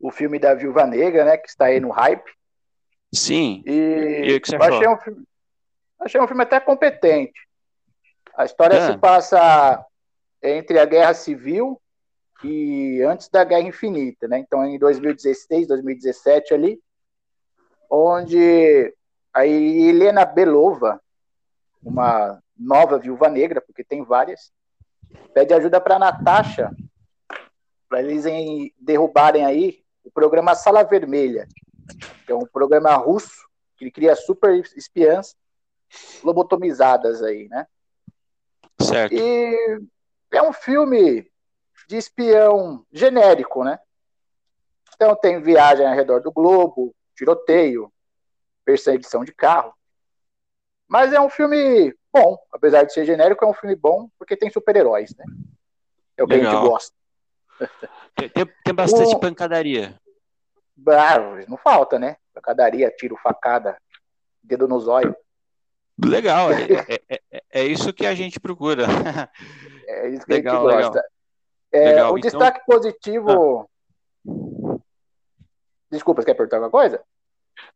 [0.00, 2.30] o filme da Viúva Negra, né, que está aí no hype.
[3.12, 3.62] Sim.
[3.66, 4.76] E, e o que você achou?
[4.76, 5.24] Achei um, filme,
[6.00, 7.48] achei um filme até competente.
[8.36, 8.92] A história é.
[8.92, 9.84] se passa
[10.42, 11.80] entre a Guerra Civil
[12.44, 14.38] e antes da Guerra Infinita, né?
[14.38, 16.80] Então, em 2016, 2017 ali,
[17.90, 18.94] onde
[19.34, 21.00] a Helena Belova,
[21.82, 24.52] uma nova viúva negra, porque tem várias,
[25.32, 26.70] pede ajuda para Natasha,
[27.88, 31.46] para eles em, derrubarem aí o programa Sala Vermelha,
[32.26, 35.36] que é um programa russo que cria super espiãs
[36.22, 37.66] lobotomizadas aí, né?
[38.80, 39.14] Certo.
[39.14, 39.80] E
[40.32, 41.30] é um filme
[41.86, 43.78] de espião genérico, né?
[44.94, 47.92] Então tem viagem ao redor do globo, tiroteio,
[48.64, 49.72] perseguição de carro.
[50.86, 54.50] Mas é um filme bom, apesar de ser genérico, é um filme bom porque tem
[54.50, 55.24] super-heróis, né?
[56.16, 56.52] É o que Legal.
[56.52, 56.96] a gente gosta.
[58.16, 59.18] Tem, tem bastante o...
[59.18, 59.98] pancadaria.
[60.88, 61.18] Ah,
[61.48, 62.16] não falta, né?
[62.32, 63.76] Pancadaria, tiro, facada,
[64.42, 65.16] dedo no zóio.
[66.04, 68.86] Legal, é, é, é, é, isso que a gente procura.
[69.86, 71.04] É isso que legal, a gente gosta.
[71.72, 72.12] É, legal.
[72.12, 72.30] O então...
[72.30, 73.68] destaque positivo.
[74.26, 74.78] Ah.
[75.90, 77.02] Desculpa, você quer perguntar alguma coisa?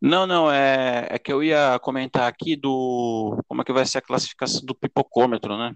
[0.01, 3.99] Não, não, é, é que eu ia comentar aqui do como é que vai ser
[3.99, 5.75] a classificação do pipocômetro, né?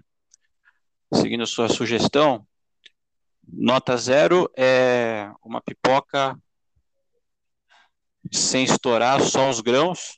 [1.13, 2.45] Seguindo a sua sugestão,
[3.47, 6.37] nota zero é uma pipoca
[8.31, 10.17] sem estourar só os grãos.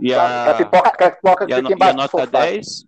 [0.00, 2.86] E a, a pipoca, a pipoca e a, e a nota 10.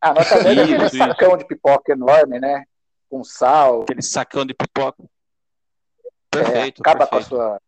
[0.00, 2.64] A nota 10 é aquele isso, sacão de pipoca enorme, né?
[3.10, 3.82] Com sal.
[3.82, 5.02] Aquele sacão de pipoca.
[6.30, 6.80] Perfeito.
[6.80, 7.30] É, acaba perfeito.
[7.30, 7.60] com a sua.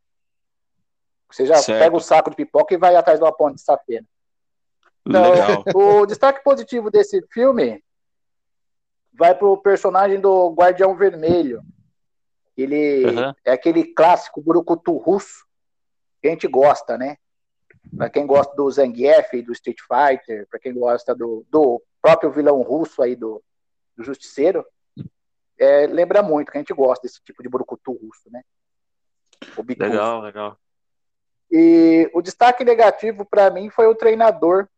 [1.31, 1.79] Você já certo.
[1.79, 4.07] pega o saco de pipoca e vai atrás de uma ponte de safena.
[5.07, 5.65] Então, Legal.
[5.75, 7.83] o destaque positivo desse filme
[9.13, 11.63] vai pro personagem do Guardião Vermelho.
[12.57, 13.35] Ele uhum.
[13.45, 15.47] é aquele clássico burucutu russo
[16.21, 17.17] que a gente gosta, né?
[17.97, 22.61] Para quem gosta do Zangief, do Street Fighter, para quem gosta do, do próprio vilão
[22.61, 23.43] russo aí do,
[23.97, 24.65] do Justiceiro,
[25.59, 28.43] é, lembra muito que a gente gosta desse tipo de burucutu russo, né?
[29.89, 30.59] legal, legal.
[31.51, 34.69] E o destaque negativo para mim foi o treinador.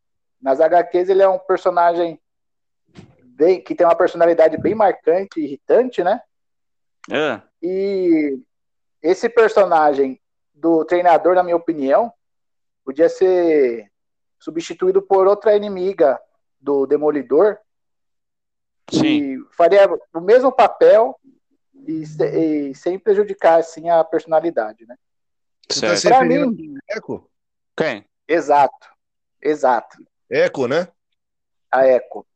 [0.41, 2.19] Nas HQs ele é um personagem
[3.23, 6.23] bem, que tem uma personalidade bem marcante, irritante, né?
[7.11, 7.41] É.
[7.63, 8.39] E
[9.03, 10.21] esse personagem
[10.55, 12.13] do treinador, na minha opinião,
[12.85, 13.91] podia ser
[14.39, 16.21] substituído por outra inimiga
[16.61, 17.59] do Demolidor.
[18.91, 19.07] Sim.
[19.07, 21.19] E faria o mesmo papel
[21.87, 24.97] e, e sem prejudicar assim a personalidade, né?
[25.73, 27.31] Você tá mim, Eco?
[27.77, 28.05] Quem?
[28.29, 28.89] Exato.
[29.41, 29.99] Exato.
[30.31, 30.89] Eco, né?
[31.71, 32.27] A Eco.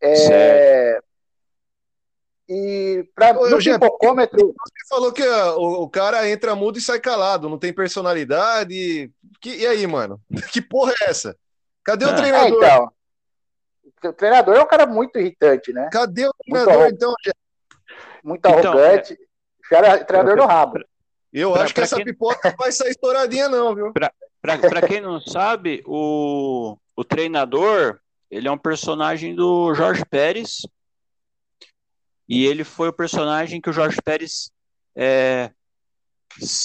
[0.00, 0.98] É...
[2.48, 4.54] E para no pipocômetro.
[4.54, 9.10] Você falou que o, o, cara entra mudo e sai calado, não tem personalidade.
[9.40, 10.20] Que, e aí, mano?
[10.52, 11.36] Que porra é essa?
[11.82, 12.14] Cadê o é.
[12.14, 12.64] treinador?
[12.64, 15.88] É, então, o treinador é um cara muito irritante, né?
[15.90, 17.14] Cadê o treinador, muito então,
[18.22, 19.18] Muito então, arrogante.
[19.66, 20.04] Então, é...
[20.04, 20.78] treinador no rabo.
[21.34, 22.04] Eu pra, acho que essa quem...
[22.04, 23.92] pipoca não vai sair estouradinha, não, viu?
[23.92, 27.98] Para quem não sabe, o, o treinador
[28.30, 30.66] ele é um personagem do Jorge Pérez.
[32.28, 34.50] E ele foi o personagem que o Jorge Pérez
[34.96, 35.50] é,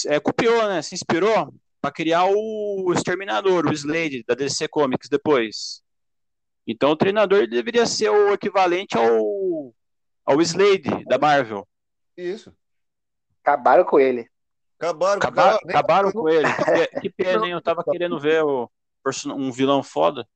[0.06, 0.80] é, copiou, né?
[0.82, 5.82] Se inspirou para criar o Exterminador, o Slade, da DC Comics depois.
[6.66, 9.74] Então o treinador deveria ser o equivalente ao,
[10.24, 11.66] ao Slade da Marvel.
[12.16, 12.54] Isso.
[13.42, 14.30] Acabaram com ele.
[14.80, 16.48] Acabaram, acabaram, cara, acabaram com ele.
[16.48, 17.52] Que, que pena, hein?
[17.52, 18.70] Eu tava querendo ver o,
[19.26, 20.26] um vilão foda.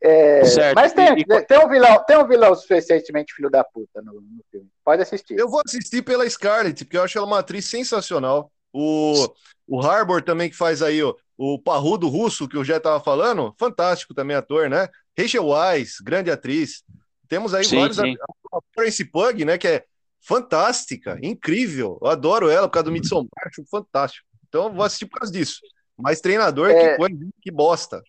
[0.00, 0.76] É, certo.
[0.76, 4.44] Mas tem, e, tem, um vilão, tem um vilão suficientemente filho da puta no, no,
[4.50, 4.68] filme.
[4.84, 5.38] Pode assistir.
[5.38, 8.52] Eu vou assistir pela Scarlett, porque eu acho ela uma atriz sensacional.
[8.72, 9.26] O,
[9.66, 13.54] o Harbor também que faz aí ó, o parrudo russo que o Jé tava falando,
[13.58, 14.88] fantástico também ator, né?
[15.18, 16.84] Rachel Weisz, grande atriz.
[17.26, 18.14] Temos aí sim, vários sim.
[18.52, 19.84] a Prince Pug, né, que é
[20.20, 21.98] fantástica, incrível.
[22.02, 24.26] Eu adoro ela por causa do Midsommar, acho fantástico.
[24.48, 25.60] Então vou assistir por causa disso.
[25.96, 26.90] Mas treinador, é...
[26.90, 28.02] que coisa, que bosta.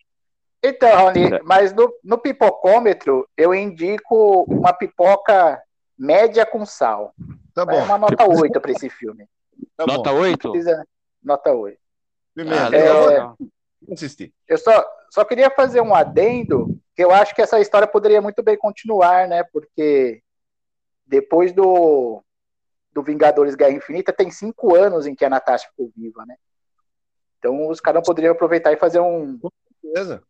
[0.62, 5.60] Então, Raoni, mas no, no pipocômetro eu indico uma pipoca
[5.98, 7.14] média com sal.
[7.54, 7.72] Tá bom.
[7.72, 9.26] É uma nota 8 para esse filme.
[9.76, 10.20] Tá nota bom.
[10.20, 10.50] 8?
[10.50, 10.84] Precisa...
[11.22, 11.78] Nota 8.
[12.34, 13.34] Primeiro, ah,
[13.88, 13.92] é...
[13.92, 14.32] assistir.
[14.46, 18.42] Eu só, só queria fazer um adendo, que eu acho que essa história poderia muito
[18.42, 19.42] bem continuar, né?
[19.52, 20.22] Porque
[21.10, 22.22] depois do,
[22.92, 26.36] do Vingadores Guerra Infinita, tem cinco anos em que a Natasha ficou viva, né?
[27.38, 29.38] Então os caras poderiam aproveitar e fazer um.
[29.38, 29.50] Com
[29.82, 30.22] certeza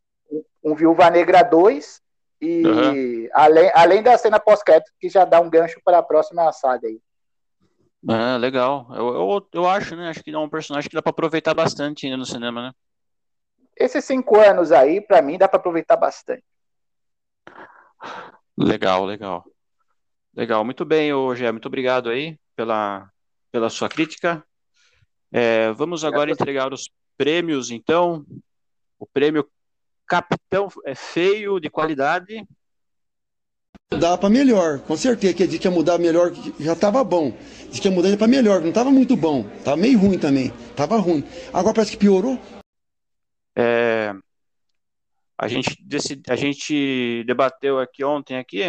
[0.62, 2.00] um Viúva Negra 2
[2.40, 3.28] e uhum.
[3.32, 7.00] além, além da cena pós-crédito que já dá um gancho para a próxima saga aí.
[8.08, 8.86] É, legal.
[8.90, 10.08] Eu, eu, eu acho, né?
[10.08, 12.72] Acho que é um personagem que dá para aproveitar bastante ainda no cinema, né?
[13.76, 16.44] Esses cinco anos aí, para mim, dá para aproveitar bastante.
[18.56, 19.44] Legal, legal.
[20.34, 23.10] Legal, muito bem, Gé, muito obrigado aí pela,
[23.50, 24.44] pela sua crítica.
[25.32, 28.24] É, vamos agora entregar os prêmios, então.
[28.98, 29.48] O prêmio
[30.06, 32.46] Capitão é Feio de qualidade.
[33.92, 37.36] Mudar para melhor, com certeza que a gente ia mudar melhor, já estava bom.
[37.68, 40.96] Diz que ia mudar para melhor, não estava muito bom, estava meio ruim também, estava
[40.96, 41.24] ruim.
[41.52, 42.38] Agora parece que piorou.
[43.56, 44.14] É,
[45.36, 48.62] a gente, decid, a gente debateu aqui ontem aqui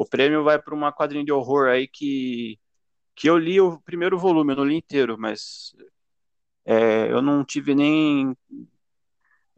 [0.00, 2.58] o prêmio vai para uma quadrinha de horror aí que,
[3.14, 5.76] que eu li o primeiro volume, eu não li inteiro, mas
[6.64, 8.34] é, eu não tive nem.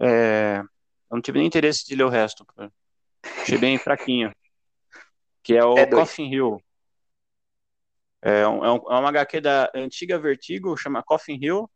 [0.00, 2.44] É, eu não tive nem interesse de ler o resto.
[3.22, 4.34] Achei bem fraquinho.
[5.44, 6.60] Que é o é Coffin Hill.
[8.20, 11.70] É, um, é, é uma HQ da antiga Vertigo, chama Coffin Hill.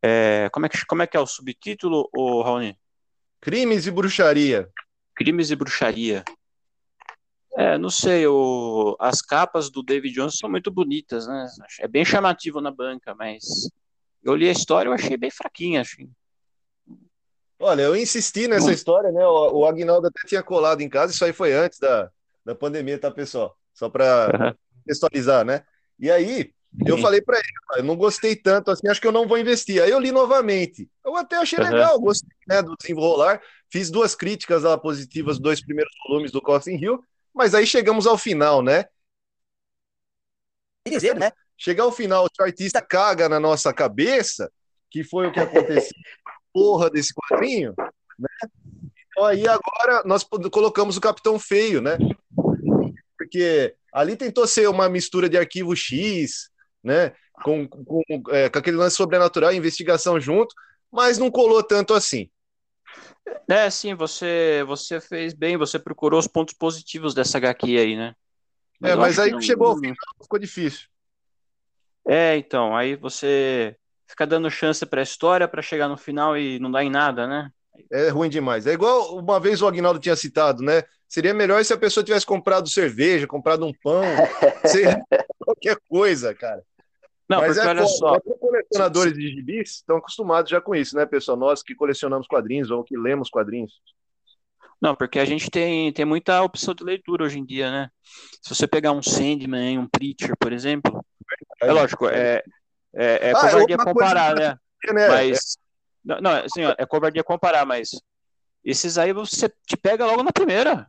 [0.00, 2.08] É, como, é que, como é que é o subtítulo,
[2.44, 2.78] Raoni?
[3.40, 4.70] Crimes e bruxaria.
[5.16, 6.22] Crimes e bruxaria.
[7.56, 11.46] É, não sei, o, as capas do David Jones são muito bonitas, né?
[11.80, 13.68] É bem chamativo na banca, mas
[14.22, 16.10] eu li a história e achei bem fraquinha, assim.
[17.58, 19.24] Olha, eu insisti nessa história, né?
[19.26, 22.10] O, o Agnaldo até tinha colado em casa, isso aí foi antes da,
[22.44, 23.56] da pandemia, tá, pessoal?
[23.74, 25.62] Só para contextualizar, né?
[25.98, 26.52] E aí,
[26.86, 29.82] eu falei para ele, eu não gostei tanto assim, acho que eu não vou investir.
[29.82, 30.88] Aí eu li novamente.
[31.04, 31.64] Eu até achei uhum.
[31.64, 33.40] legal, gostei né, do desenrolar.
[33.70, 37.02] Fiz duas críticas lá positivas, dois primeiros volumes do Coffin Hill,
[37.34, 38.84] mas aí chegamos ao final, né?
[40.86, 41.30] Dizer, né?
[41.56, 44.50] Chegar ao final, o artista caga na nossa cabeça,
[44.90, 45.96] que foi o que aconteceu,
[46.52, 47.74] porra desse quadrinho,
[48.18, 48.28] né?
[49.08, 51.96] Então aí agora nós colocamos o Capitão Feio, né?
[53.16, 56.50] Porque ali tentou ser uma mistura de arquivo X,
[56.82, 57.12] né?
[57.44, 60.54] Com, com, é, com aquele lance sobrenatural, investigação junto,
[60.90, 62.30] mas não colou tanto assim.
[63.48, 68.14] É, sim, você, você fez bem, você procurou os pontos positivos dessa HQ aí, né?
[68.80, 69.40] Mas é, mas aí não...
[69.40, 69.78] chegou
[70.20, 70.88] ficou difícil.
[72.06, 73.76] É, então, aí você
[74.06, 77.26] fica dando chance para a história para chegar no final e não dá em nada,
[77.26, 77.50] né?
[77.90, 78.66] É ruim demais.
[78.66, 80.82] É igual uma vez o Agnaldo tinha citado, né?
[81.08, 84.02] Seria melhor se a pessoa tivesse comprado cerveja, comprado um pão,
[85.38, 86.62] qualquer coisa, cara.
[87.28, 88.20] Não, Mas porque é, olha só.
[88.20, 91.36] colecionadores de gibis estão acostumados já com isso, né, pessoal?
[91.36, 93.72] Nós que colecionamos quadrinhos ou que lemos quadrinhos.
[94.80, 97.88] Não, porque a gente tem, tem muita opção de leitura hoje em dia, né?
[98.42, 101.04] Se você pegar um Sandman, um Preacher, por exemplo,
[101.62, 102.42] é, é lógico, é,
[102.92, 104.58] é, é ah, covardia comparar, né?
[104.92, 105.08] né?
[105.08, 105.56] Mas,
[106.04, 107.90] não, não, assim, ó, é covardia comparar, mas
[108.64, 110.88] esses aí você te pega logo na primeira.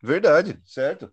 [0.00, 1.12] Verdade, certo.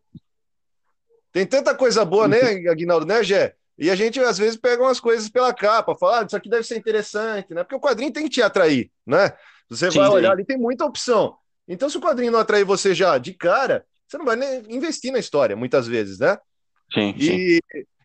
[1.32, 2.38] Tem tanta coisa boa, né,
[2.70, 3.56] Aguinaldo, né, Gé?
[3.78, 6.64] E a gente, às vezes, pega umas coisas pela capa, fala, ah, isso aqui deve
[6.64, 7.64] ser interessante, né?
[7.64, 9.34] Porque o quadrinho tem que te atrair, né?
[9.70, 10.34] Você sim, vai olhar sim.
[10.34, 11.36] ali, tem muita opção.
[11.68, 15.12] Então, se o quadrinho não atrair você já de cara, você não vai nem investir
[15.12, 16.38] na história, muitas vezes, né?
[16.94, 17.60] Sim, e, sim.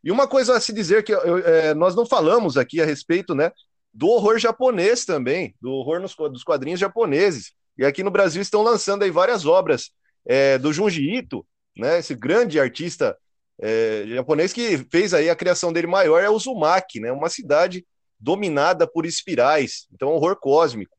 [0.04, 3.34] e uma coisa a se dizer que eu, é, nós não falamos aqui a respeito,
[3.34, 3.52] né?
[3.92, 7.52] Do horror japonês também, do horror nos, dos quadrinhos japoneses.
[7.76, 9.90] E aqui no Brasil estão lançando aí várias obras
[10.26, 11.46] é, do Junji Ito,
[11.76, 11.98] né?
[11.98, 13.16] Esse grande artista
[13.60, 17.10] é, japonês que fez aí a criação dele maior é Uzumaki, né?
[17.10, 17.84] Uma cidade
[18.18, 20.96] dominada por espirais, então horror cósmico.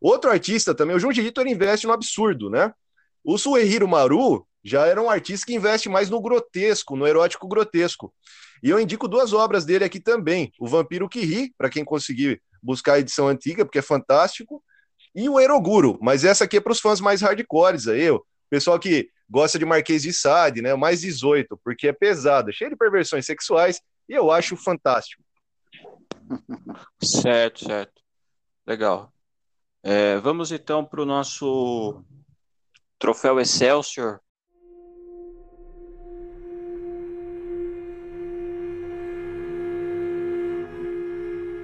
[0.00, 2.72] Outro artista também, o Junji Ito, ele investe no absurdo, né?
[3.22, 8.12] O Suehiro Maru já era um artista que investe mais no grotesco, no erótico grotesco.
[8.62, 12.40] E eu indico duas obras dele aqui também: O Vampiro que Ri, para quem conseguir
[12.62, 14.62] buscar a edição antiga, porque é fantástico,
[15.14, 18.78] e o Eroguro, mas essa aqui é para os fãs mais hardcores aí, o pessoal
[18.78, 20.74] que gosta de Marquês de Sade, né?
[20.74, 25.22] Mais 18, porque é pesado, cheio de perversões sexuais, e eu acho fantástico.
[27.00, 28.02] Certo, certo.
[28.66, 29.12] Legal.
[29.82, 32.04] É, vamos então para o nosso
[32.98, 34.20] troféu Excelsior.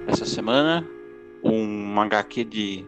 [0.07, 0.87] Essa semana,
[1.43, 2.85] um HQ de,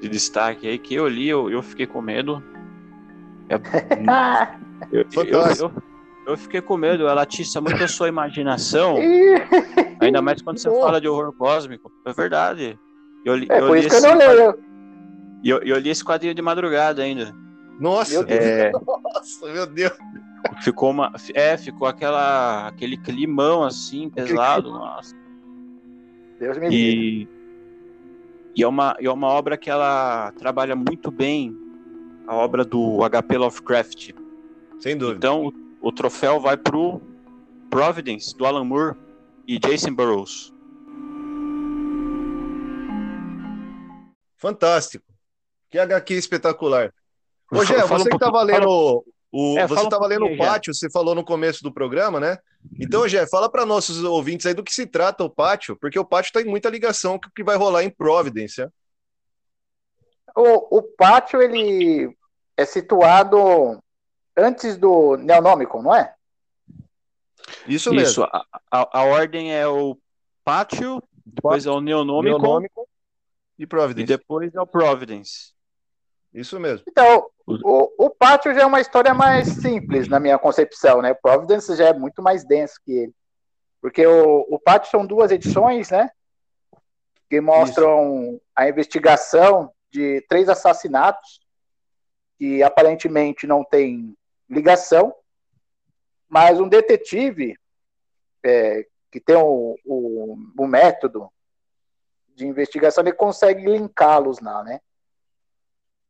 [0.00, 2.42] de destaque aí que eu li, eu, eu fiquei com medo
[3.48, 3.56] é...
[4.92, 5.72] eu, eu, eu,
[6.26, 8.96] eu, fiquei com medo, ela atiça muito a sua imaginação.
[10.00, 11.90] ainda mais quando você fala de horror cósmico.
[12.04, 12.78] É verdade.
[13.24, 14.58] Eu, li, é por isso que eu não leio.
[15.42, 17.34] E eu, eu li esse quadrinho de madrugada ainda.
[17.78, 18.72] Nossa, meu é...
[19.14, 19.92] Nossa, meu Deus.
[20.62, 21.12] Ficou uma.
[21.34, 24.70] É, ficou aquela, aquele climão assim, pesado.
[24.70, 25.14] Nossa.
[26.38, 27.28] Deus me e,
[28.54, 31.65] e é uma, e é uma obra que ela trabalha muito bem
[32.26, 34.10] a obra do HP Lovecraft.
[34.80, 35.18] Sem dúvida.
[35.18, 37.00] Então, o, troféu vai pro
[37.70, 38.96] Providence, do Alan Moore
[39.46, 40.52] e Jason Burroughs.
[44.36, 45.04] Fantástico.
[45.70, 46.92] Que HQ espetacular.
[47.50, 50.36] Ô, Gé, você que estava lendo o, O, É, você fala um estava lendo o
[50.36, 52.38] pátio, você falou no começo do programa, né?
[52.78, 56.04] Então, Gé, fala para nossos ouvintes aí do que se trata o pátio, porque o
[56.04, 58.66] pátio tem muita ligação com o que vai rolar em Providence.
[60.36, 62.14] O, o pátio, ele
[62.56, 63.82] é situado
[64.36, 66.14] antes do Neonômico, não é?
[67.66, 68.24] Isso, Isso, mesmo.
[68.24, 69.96] a, a, a ordem é o
[70.44, 72.88] pátio, depois é o neonômico, Neonômico
[73.58, 74.06] e e Providence.
[74.06, 75.52] depois é o Providence.
[76.34, 76.84] Isso mesmo.
[76.88, 81.14] Então, o, o pátio já é uma história mais simples na minha concepção, né?
[81.14, 83.14] Providence já é muito mais denso que ele.
[83.80, 86.10] Porque o, o pátio são duas edições, né?
[87.30, 91.40] Que mostram a investigação de três assassinatos
[92.38, 94.16] que aparentemente não tem
[94.48, 95.14] ligação,
[96.28, 97.56] mas um detetive
[98.44, 101.30] é, que tem o, o, o método
[102.34, 104.80] de investigação, ele consegue linká-los lá, né?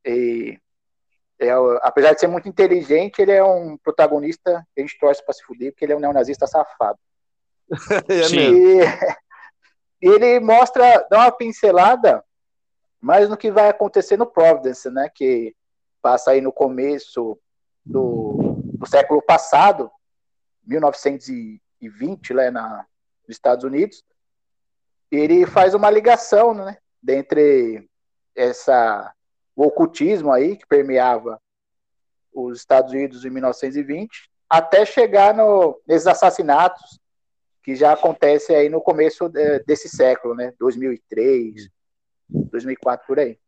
[0.05, 0.59] E
[1.39, 1.51] é,
[1.83, 5.45] apesar de ser muito inteligente, ele é um protagonista que a gente torce para se
[5.45, 6.99] fuder, porque ele é um neonazista safado.
[8.09, 9.17] É.
[10.03, 12.23] E ele mostra, dá uma pincelada,
[13.07, 15.09] mas no que vai acontecer no Providence, né?
[15.15, 15.55] Que
[16.03, 17.39] passa aí no começo
[17.85, 19.89] do, do século passado,
[20.67, 22.85] 1920, lá na,
[23.29, 24.03] nos Estados Unidos.
[25.09, 26.79] Ele faz uma ligação, né?
[27.01, 27.89] Dentre
[28.35, 29.15] essa
[29.55, 31.41] o ocultismo aí que permeava
[32.35, 36.99] os Estados Unidos em 1920, até chegar no, nesses assassinatos
[37.63, 40.53] que já acontecem aí no começo de- desse século, né?
[40.59, 41.71] 2003,
[42.29, 43.39] 2004 por aí.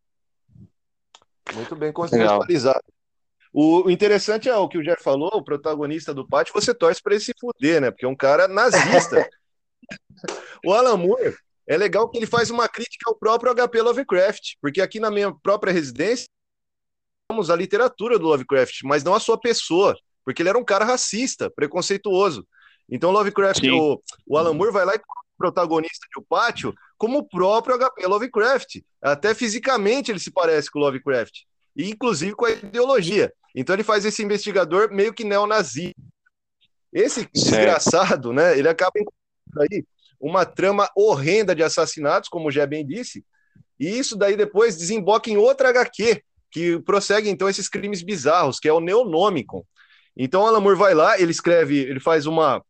[1.54, 2.84] Muito bem contextualizado.
[3.52, 7.02] O o interessante é o que o Jeff falou, o protagonista do pátio, você torce
[7.02, 7.90] para ele se fuder, né?
[7.90, 9.28] Porque é um cara nazista.
[10.64, 11.34] o Alan Moore,
[11.66, 15.34] é legal que ele faz uma crítica ao próprio HP Lovecraft, porque aqui na minha
[15.42, 16.28] própria residência,
[17.28, 20.84] temos a literatura do Lovecraft, mas não a sua pessoa, porque ele era um cara
[20.84, 22.46] racista, preconceituoso.
[22.90, 25.00] Então, Lovecraft, o, o Alan Moore vai lá e
[25.38, 28.80] protagonista de O Pátio como o próprio HP Lovecraft.
[29.00, 31.42] Até fisicamente ele se parece com o Lovecraft,
[31.76, 33.32] e inclusive com a ideologia.
[33.54, 35.94] Então, ele faz esse investigador meio que neonazi.
[36.92, 38.58] Esse desgraçado, né?
[38.58, 39.84] Ele acaba encontrando aí
[40.20, 43.24] uma trama horrenda de assassinatos, como Gé bem disse,
[43.78, 48.68] e isso daí depois desemboca em outra HQ, que prossegue então esses crimes bizarros, que
[48.68, 49.66] é o Neonômico.
[50.16, 52.64] Então Alan Moore vai lá, ele escreve, ele faz uma,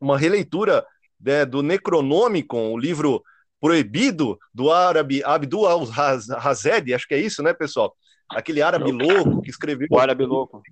[0.00, 0.84] uma releitura
[1.20, 3.22] né, do Necronomicon, o livro
[3.60, 7.94] proibido do árabe Abdul al-Hazed, acho que é isso, né, pessoal?
[8.30, 10.62] Aquele árabe louco que escreveu O árabe louco.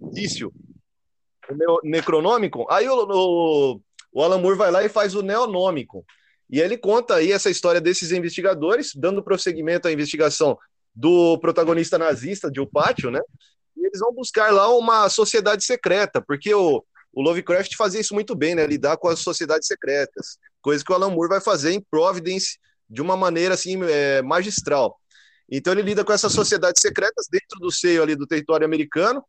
[1.69, 2.67] o Necronomicon.
[2.71, 3.81] Aí o, o,
[4.13, 6.05] o Alan Moore vai lá e faz o Neonômico.
[6.51, 10.57] E ele conta aí essa história desses investigadores, dando prosseguimento à investigação
[10.95, 13.21] do protagonista nazista de O Pátio, né?
[13.77, 16.83] E eles vão buscar lá uma sociedade secreta, porque o,
[17.13, 18.67] o Lovecraft fazia isso muito bem, né?
[18.67, 23.03] Lidar com as sociedades secretas, coisa que o Alan Moore vai fazer em Providence de
[23.03, 24.99] uma maneira assim é, magistral.
[25.51, 29.23] Então ele lida com essas sociedades secretas dentro do seio ali do território americano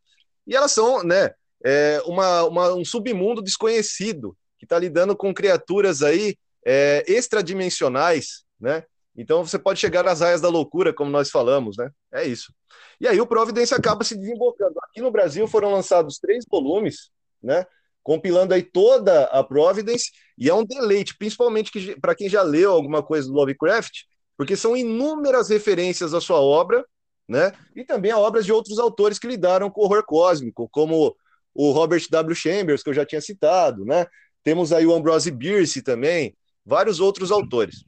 [0.45, 1.32] e elas são, né,
[1.63, 8.84] é, uma, uma- um submundo desconhecido que está lidando com criaturas aí é, extradimensionais, né?
[9.15, 11.89] Então você pode chegar nas raias da loucura, como nós falamos, né?
[12.13, 12.53] É isso.
[13.01, 14.75] E aí o Providence acaba se desembocando.
[14.84, 17.09] Aqui no Brasil foram lançados três volumes,
[17.41, 17.65] né?
[18.03, 23.03] Compilando aí toda a Providence, e é um deleite, principalmente para quem já leu alguma
[23.03, 24.03] coisa do Lovecraft,
[24.37, 26.85] porque são inúmeras referências à sua obra,
[27.27, 27.51] né?
[27.75, 31.15] E também a obras de outros autores que lidaram com o horror cósmico, como
[31.53, 32.35] o Robert W.
[32.35, 34.05] Chambers, que eu já tinha citado, né?
[34.43, 36.35] Temos aí o Ambrose Bierce também,
[36.65, 37.83] vários outros autores.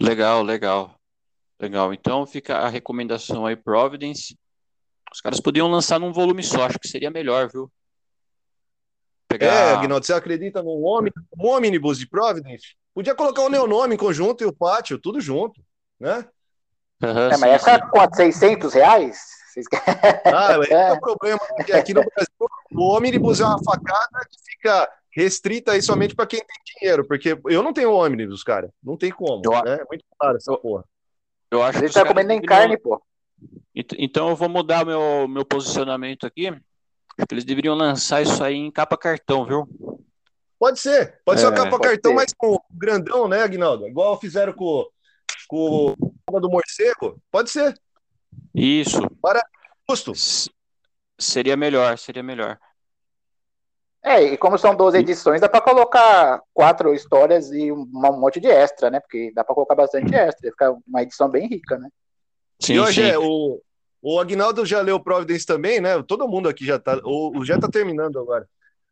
[0.00, 0.94] Legal, legal.
[1.60, 1.92] Legal.
[1.92, 4.38] Então fica a recomendação aí, Providence.
[5.12, 7.70] Os caras podiam lançar num volume só, acho que seria melhor, viu?
[9.30, 9.72] É, Pegar.
[9.78, 12.76] Agnaldo, você acredita num ômni- um ônibus de Providence?
[12.94, 15.60] Podia colocar o Neonome em conjunto e o Pátio, tudo junto,
[16.00, 16.26] né?
[17.02, 17.64] Aham, É, sim, mas ia sim.
[17.64, 18.16] ficar quanto?
[18.16, 19.18] 600 reais?
[20.26, 21.64] Ah, esse é o problema, né?
[21.64, 22.30] que aqui no Brasil
[22.72, 27.36] o ônibus é uma facada que fica restrita aí somente para quem tem dinheiro, porque
[27.46, 29.74] eu não tenho ônibus, cara, não tem como, Eu- né?
[29.80, 30.84] É muito caro essa porra.
[31.50, 33.02] Eu A acho que gente tá comendo nem carne, pô.
[33.74, 36.48] Ent- Então eu vou mudar meu, meu posicionamento aqui.
[36.48, 39.66] Acho que eles deveriam lançar isso aí em capa cartão, viu?
[40.58, 42.16] Pode ser, pode ser uma É, capa cartão, ser.
[42.16, 43.86] mas com grandão, né, Aguinaldo?
[43.86, 44.84] Igual fizeram com,
[45.48, 45.94] com
[46.30, 47.74] o do morcego, pode ser,
[48.54, 49.00] Isso.
[49.88, 50.12] justo.
[50.12, 50.50] S-
[51.20, 52.58] Seria melhor, seria melhor.
[54.04, 58.46] É, e como são 12 edições, dá pra colocar quatro histórias e um monte de
[58.46, 59.00] extra, né?
[59.00, 61.88] Porque dá pra colocar bastante extra, ia ficar uma edição bem rica, né?
[62.60, 63.08] Sim, e hoje sim.
[63.08, 63.60] é o,
[64.00, 66.02] O Agnaldo já leu Providence também, né?
[66.02, 68.48] Todo mundo aqui já tá, ou já tá terminando agora.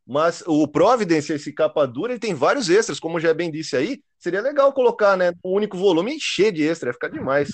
[0.07, 4.01] Mas o Providence, esse capa dura, ele tem vários extras, como já bem disse aí.
[4.19, 5.33] Seria legal colocar, né?
[5.45, 7.51] Um único volume encher de extra, ia ficar demais.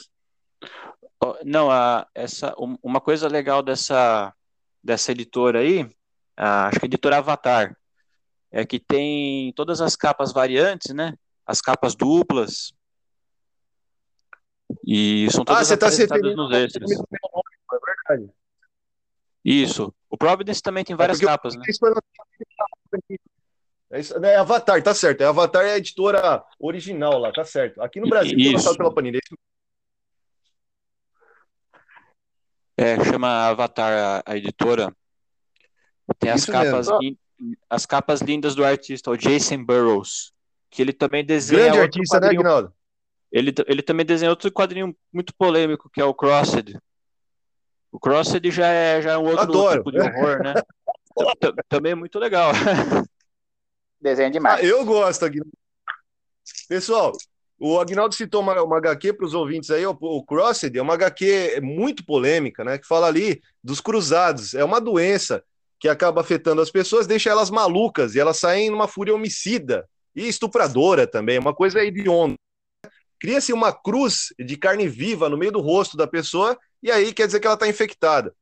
[1.44, 4.34] Não, a, essa, uma coisa legal dessa,
[4.82, 5.88] dessa editora aí,
[6.36, 7.76] a, acho que a editora Avatar,
[8.50, 11.14] é que tem todas as capas variantes, né?
[11.46, 12.72] As capas duplas.
[14.86, 16.90] E são todas ah, você tá apresentadas nos extras.
[16.90, 16.96] É
[18.08, 18.32] verdade.
[19.44, 19.92] Isso.
[20.08, 21.62] O Providence também tem várias é capas, né?
[23.90, 25.22] É, isso, é Avatar, tá certo.
[25.22, 27.80] É Avatar é a editora original lá, tá certo.
[27.82, 28.52] Aqui no Brasil, isso.
[28.52, 29.18] lançado pela Panini.
[32.76, 34.94] É, chama Avatar a, a editora.
[36.18, 36.88] Tem as isso capas,
[37.68, 40.32] as capas lindas do artista, o Jason Burroughs,
[40.70, 42.74] que ele também desenha Grande artista, né, né, Aguinaldo?
[43.32, 46.78] Ele, ele também desenha outro quadrinho muito polêmico, que é o Crossed.
[47.90, 49.78] O Crossed já é, já é um outro Adoro.
[49.78, 50.54] tipo de horror, né?
[51.68, 52.52] também é muito legal.
[54.00, 54.60] Desenho demais.
[54.60, 55.52] Ah, eu gosto, Aguinaldo.
[56.68, 57.12] Pessoal,
[57.58, 60.94] o Agnaldo citou uma, uma HQ para os ouvintes aí, o, o Crossed é uma
[60.94, 62.76] HQ muito polêmica, né?
[62.76, 64.52] Que fala ali dos cruzados.
[64.52, 65.42] É uma doença
[65.78, 70.28] que acaba afetando as pessoas, deixa elas malucas e elas saem numa fúria homicida e
[70.28, 72.36] estupradora também, uma coisa hedionda.
[73.22, 77.26] Cria-se uma cruz de carne viva no meio do rosto da pessoa e aí quer
[77.26, 78.34] dizer que ela está infectada.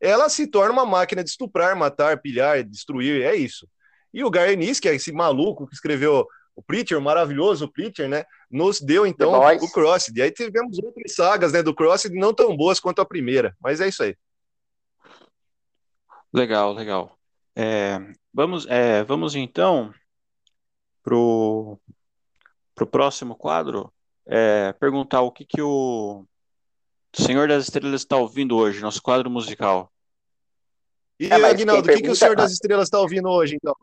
[0.00, 3.68] Ela se torna uma máquina de estuprar, matar, pilhar, destruir, é isso.
[4.14, 6.24] E o Garnis, que é esse maluco que escreveu
[6.54, 10.16] o Preacher, o maravilhoso Preacher, né, nos deu então o Crossed.
[10.16, 13.80] E aí tivemos outras sagas, né, do Crossed não tão boas quanto a primeira, mas
[13.80, 14.16] é isso aí.
[16.32, 17.18] Legal, legal.
[17.56, 17.98] É,
[18.32, 19.92] vamos, é, vamos então
[21.02, 21.76] pro
[22.76, 23.92] pro próximo quadro.
[24.32, 26.24] É, perguntar o que que o
[27.12, 29.92] Senhor das Estrelas está ouvindo hoje, nosso quadro musical.
[31.18, 33.74] E, é, Aguinaldo, o que, que o Senhor das Estrelas está ouvindo hoje, então?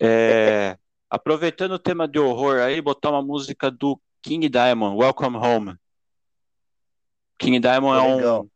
[0.00, 0.78] É,
[1.08, 5.76] Aproveitando o tema de horror aí, botar uma música do King Diamond, Welcome Home.
[7.38, 8.50] King Diamond é um,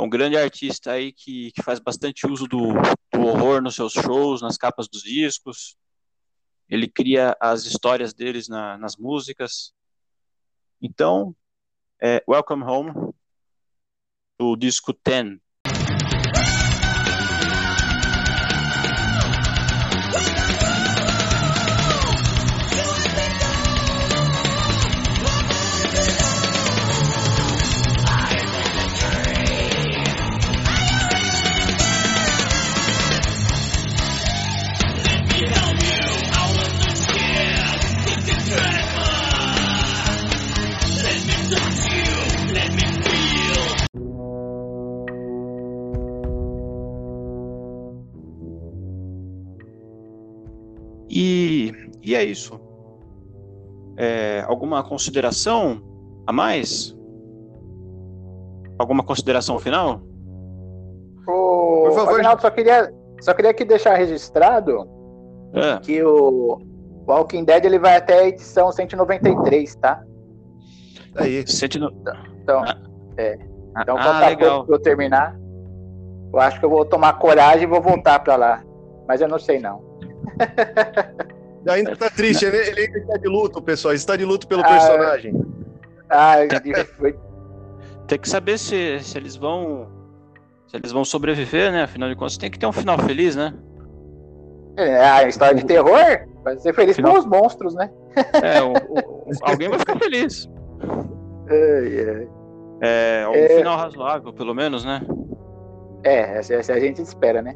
[0.00, 2.72] é um grande artista aí que, que faz bastante uso do,
[3.12, 5.76] do horror nos seus shows, nas capas dos discos.
[6.66, 9.74] Ele cria as histórias deles na, nas músicas.
[10.80, 11.36] Então,
[12.00, 13.12] é Welcome Home,
[14.38, 15.38] do disco Ten,
[51.10, 52.60] E, e é isso.
[53.96, 55.82] É, alguma consideração
[56.26, 56.96] a mais?
[58.78, 60.00] Alguma consideração final?
[61.26, 62.14] O, Por favor.
[62.14, 64.88] Afinal, só queria, só queria aqui deixar registrado
[65.52, 65.78] é.
[65.80, 66.58] que o
[67.06, 70.02] Walking Dead ele vai até a edição 193, tá?
[71.16, 71.46] Aí.
[71.46, 71.78] Cento...
[72.42, 72.76] Então, ah.
[73.16, 73.38] é.
[73.82, 75.36] Então, ah, falta pouco pra eu terminar.
[76.32, 78.62] Eu acho que eu vou tomar coragem e vou voltar pra lá.
[79.06, 79.82] Mas eu não sei não.
[81.68, 83.92] Ainda tá triste, ele, ele ainda está de luto, pessoal.
[83.92, 85.34] Ele está de luto pelo ah, personagem.
[86.08, 86.36] Ah,
[86.96, 87.14] foi.
[88.06, 89.88] Tem que saber se, se eles vão.
[90.66, 91.82] Se eles vão sobreviver, né?
[91.82, 93.52] Afinal de contas, tem que ter um final feliz, né?
[94.76, 97.12] É, a história de terror vai ser feliz final...
[97.12, 97.90] com os monstros, né?
[98.42, 100.48] É, o, o, alguém vai ficar feliz.
[101.48, 102.26] É,
[102.80, 103.22] é.
[103.22, 103.48] é um é...
[103.48, 105.02] final razoável, pelo menos, né?
[106.02, 107.54] É, essa, essa a gente espera, né?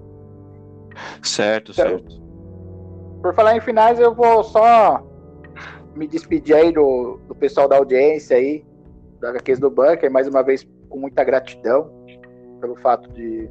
[1.23, 2.24] Certo, então, certo.
[3.25, 5.03] Por falar em finais, eu vou só
[5.97, 8.63] me despedir aí do, do pessoal da audiência aí,
[9.19, 11.91] da HQs do Bunker, mais uma vez com muita gratidão
[12.61, 13.49] pelo fato de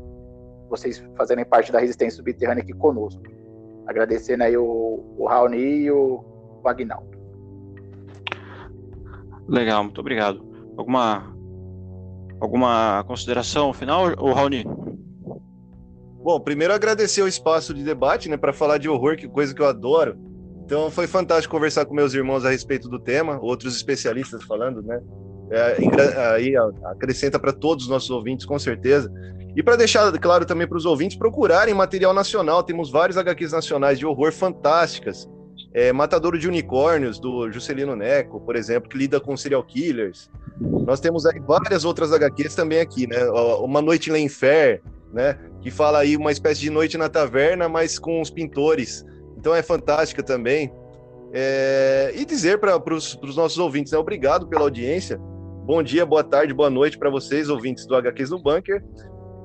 [0.69, 3.23] vocês fazerem parte da resistência subterrânea aqui conosco.
[3.87, 6.23] Agradecendo aí o, o Raoni e o,
[6.63, 7.09] o Agnaldo.
[9.47, 10.45] Legal, muito obrigado.
[10.77, 11.35] Alguma
[12.39, 14.65] alguma consideração final, o Raoni?
[16.23, 19.61] Bom, primeiro agradecer o espaço de debate, né, para falar de horror, que coisa que
[19.61, 20.17] eu adoro.
[20.63, 25.01] Então foi fantástico conversar com meus irmãos a respeito do tema, outros especialistas falando, né?
[25.51, 26.53] É, aí
[26.85, 29.11] acrescenta para todos os nossos ouvintes, com certeza.
[29.53, 33.99] E para deixar claro também para os ouvintes procurarem material nacional, temos vários HQs nacionais
[33.99, 35.29] de horror fantásticas.
[35.73, 40.29] É, Matadouro de Unicórnios, do Juscelino Neco, por exemplo, que lida com serial killers.
[40.87, 43.25] Nós temos aí várias outras HQs também aqui, né?
[43.59, 44.81] Uma Noite em Lenfer,
[45.13, 45.37] né?
[45.61, 49.05] Que fala aí uma espécie de noite na taverna, mas com os pintores.
[49.37, 50.73] Então é fantástica também.
[51.31, 52.11] É...
[52.15, 53.99] E dizer para os nossos ouvintes, né?
[53.99, 55.17] Obrigado pela audiência.
[55.65, 58.83] Bom dia, boa tarde, boa noite para vocês, ouvintes do HQs no Bunker.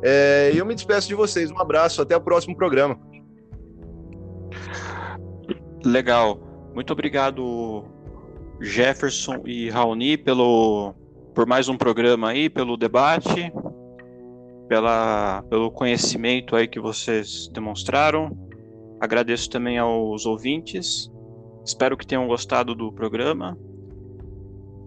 [0.03, 0.51] É...
[0.55, 1.51] E eu me despeço de vocês.
[1.51, 2.99] Um abraço, até o próximo programa.
[5.85, 6.41] Legal.
[6.75, 7.85] Muito obrigado,
[8.61, 10.95] Jefferson e Raoni, pelo,
[11.35, 13.53] por mais um programa aí, pelo debate,
[14.69, 18.37] pela, pelo conhecimento aí que vocês demonstraram.
[19.01, 21.11] Agradeço também aos ouvintes.
[21.65, 23.59] Espero que tenham gostado do programa.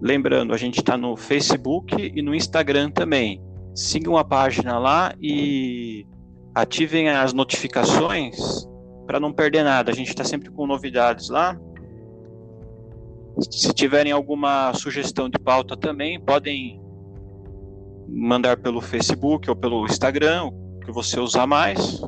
[0.02, 3.42] Lembrando, a gente está no Facebook e no Instagram também.
[3.74, 6.06] Sigam a página lá e
[6.56, 8.68] ativem as notificações
[9.06, 9.92] para não perder nada.
[9.92, 11.58] A gente está sempre com novidades lá.
[13.50, 16.81] Se tiverem alguma sugestão de pauta também, podem
[18.12, 22.02] mandar pelo Facebook ou pelo Instagram, o que você usar mais.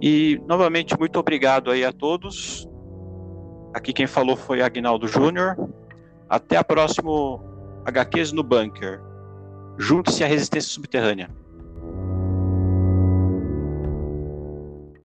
[0.00, 2.68] E novamente muito obrigado aí a todos.
[3.74, 5.56] Aqui quem falou foi Agnaldo Júnior.
[6.28, 7.10] Até a próxima
[7.86, 9.00] HQs no Bunker.
[9.78, 11.28] Junte-se à resistência subterrânea.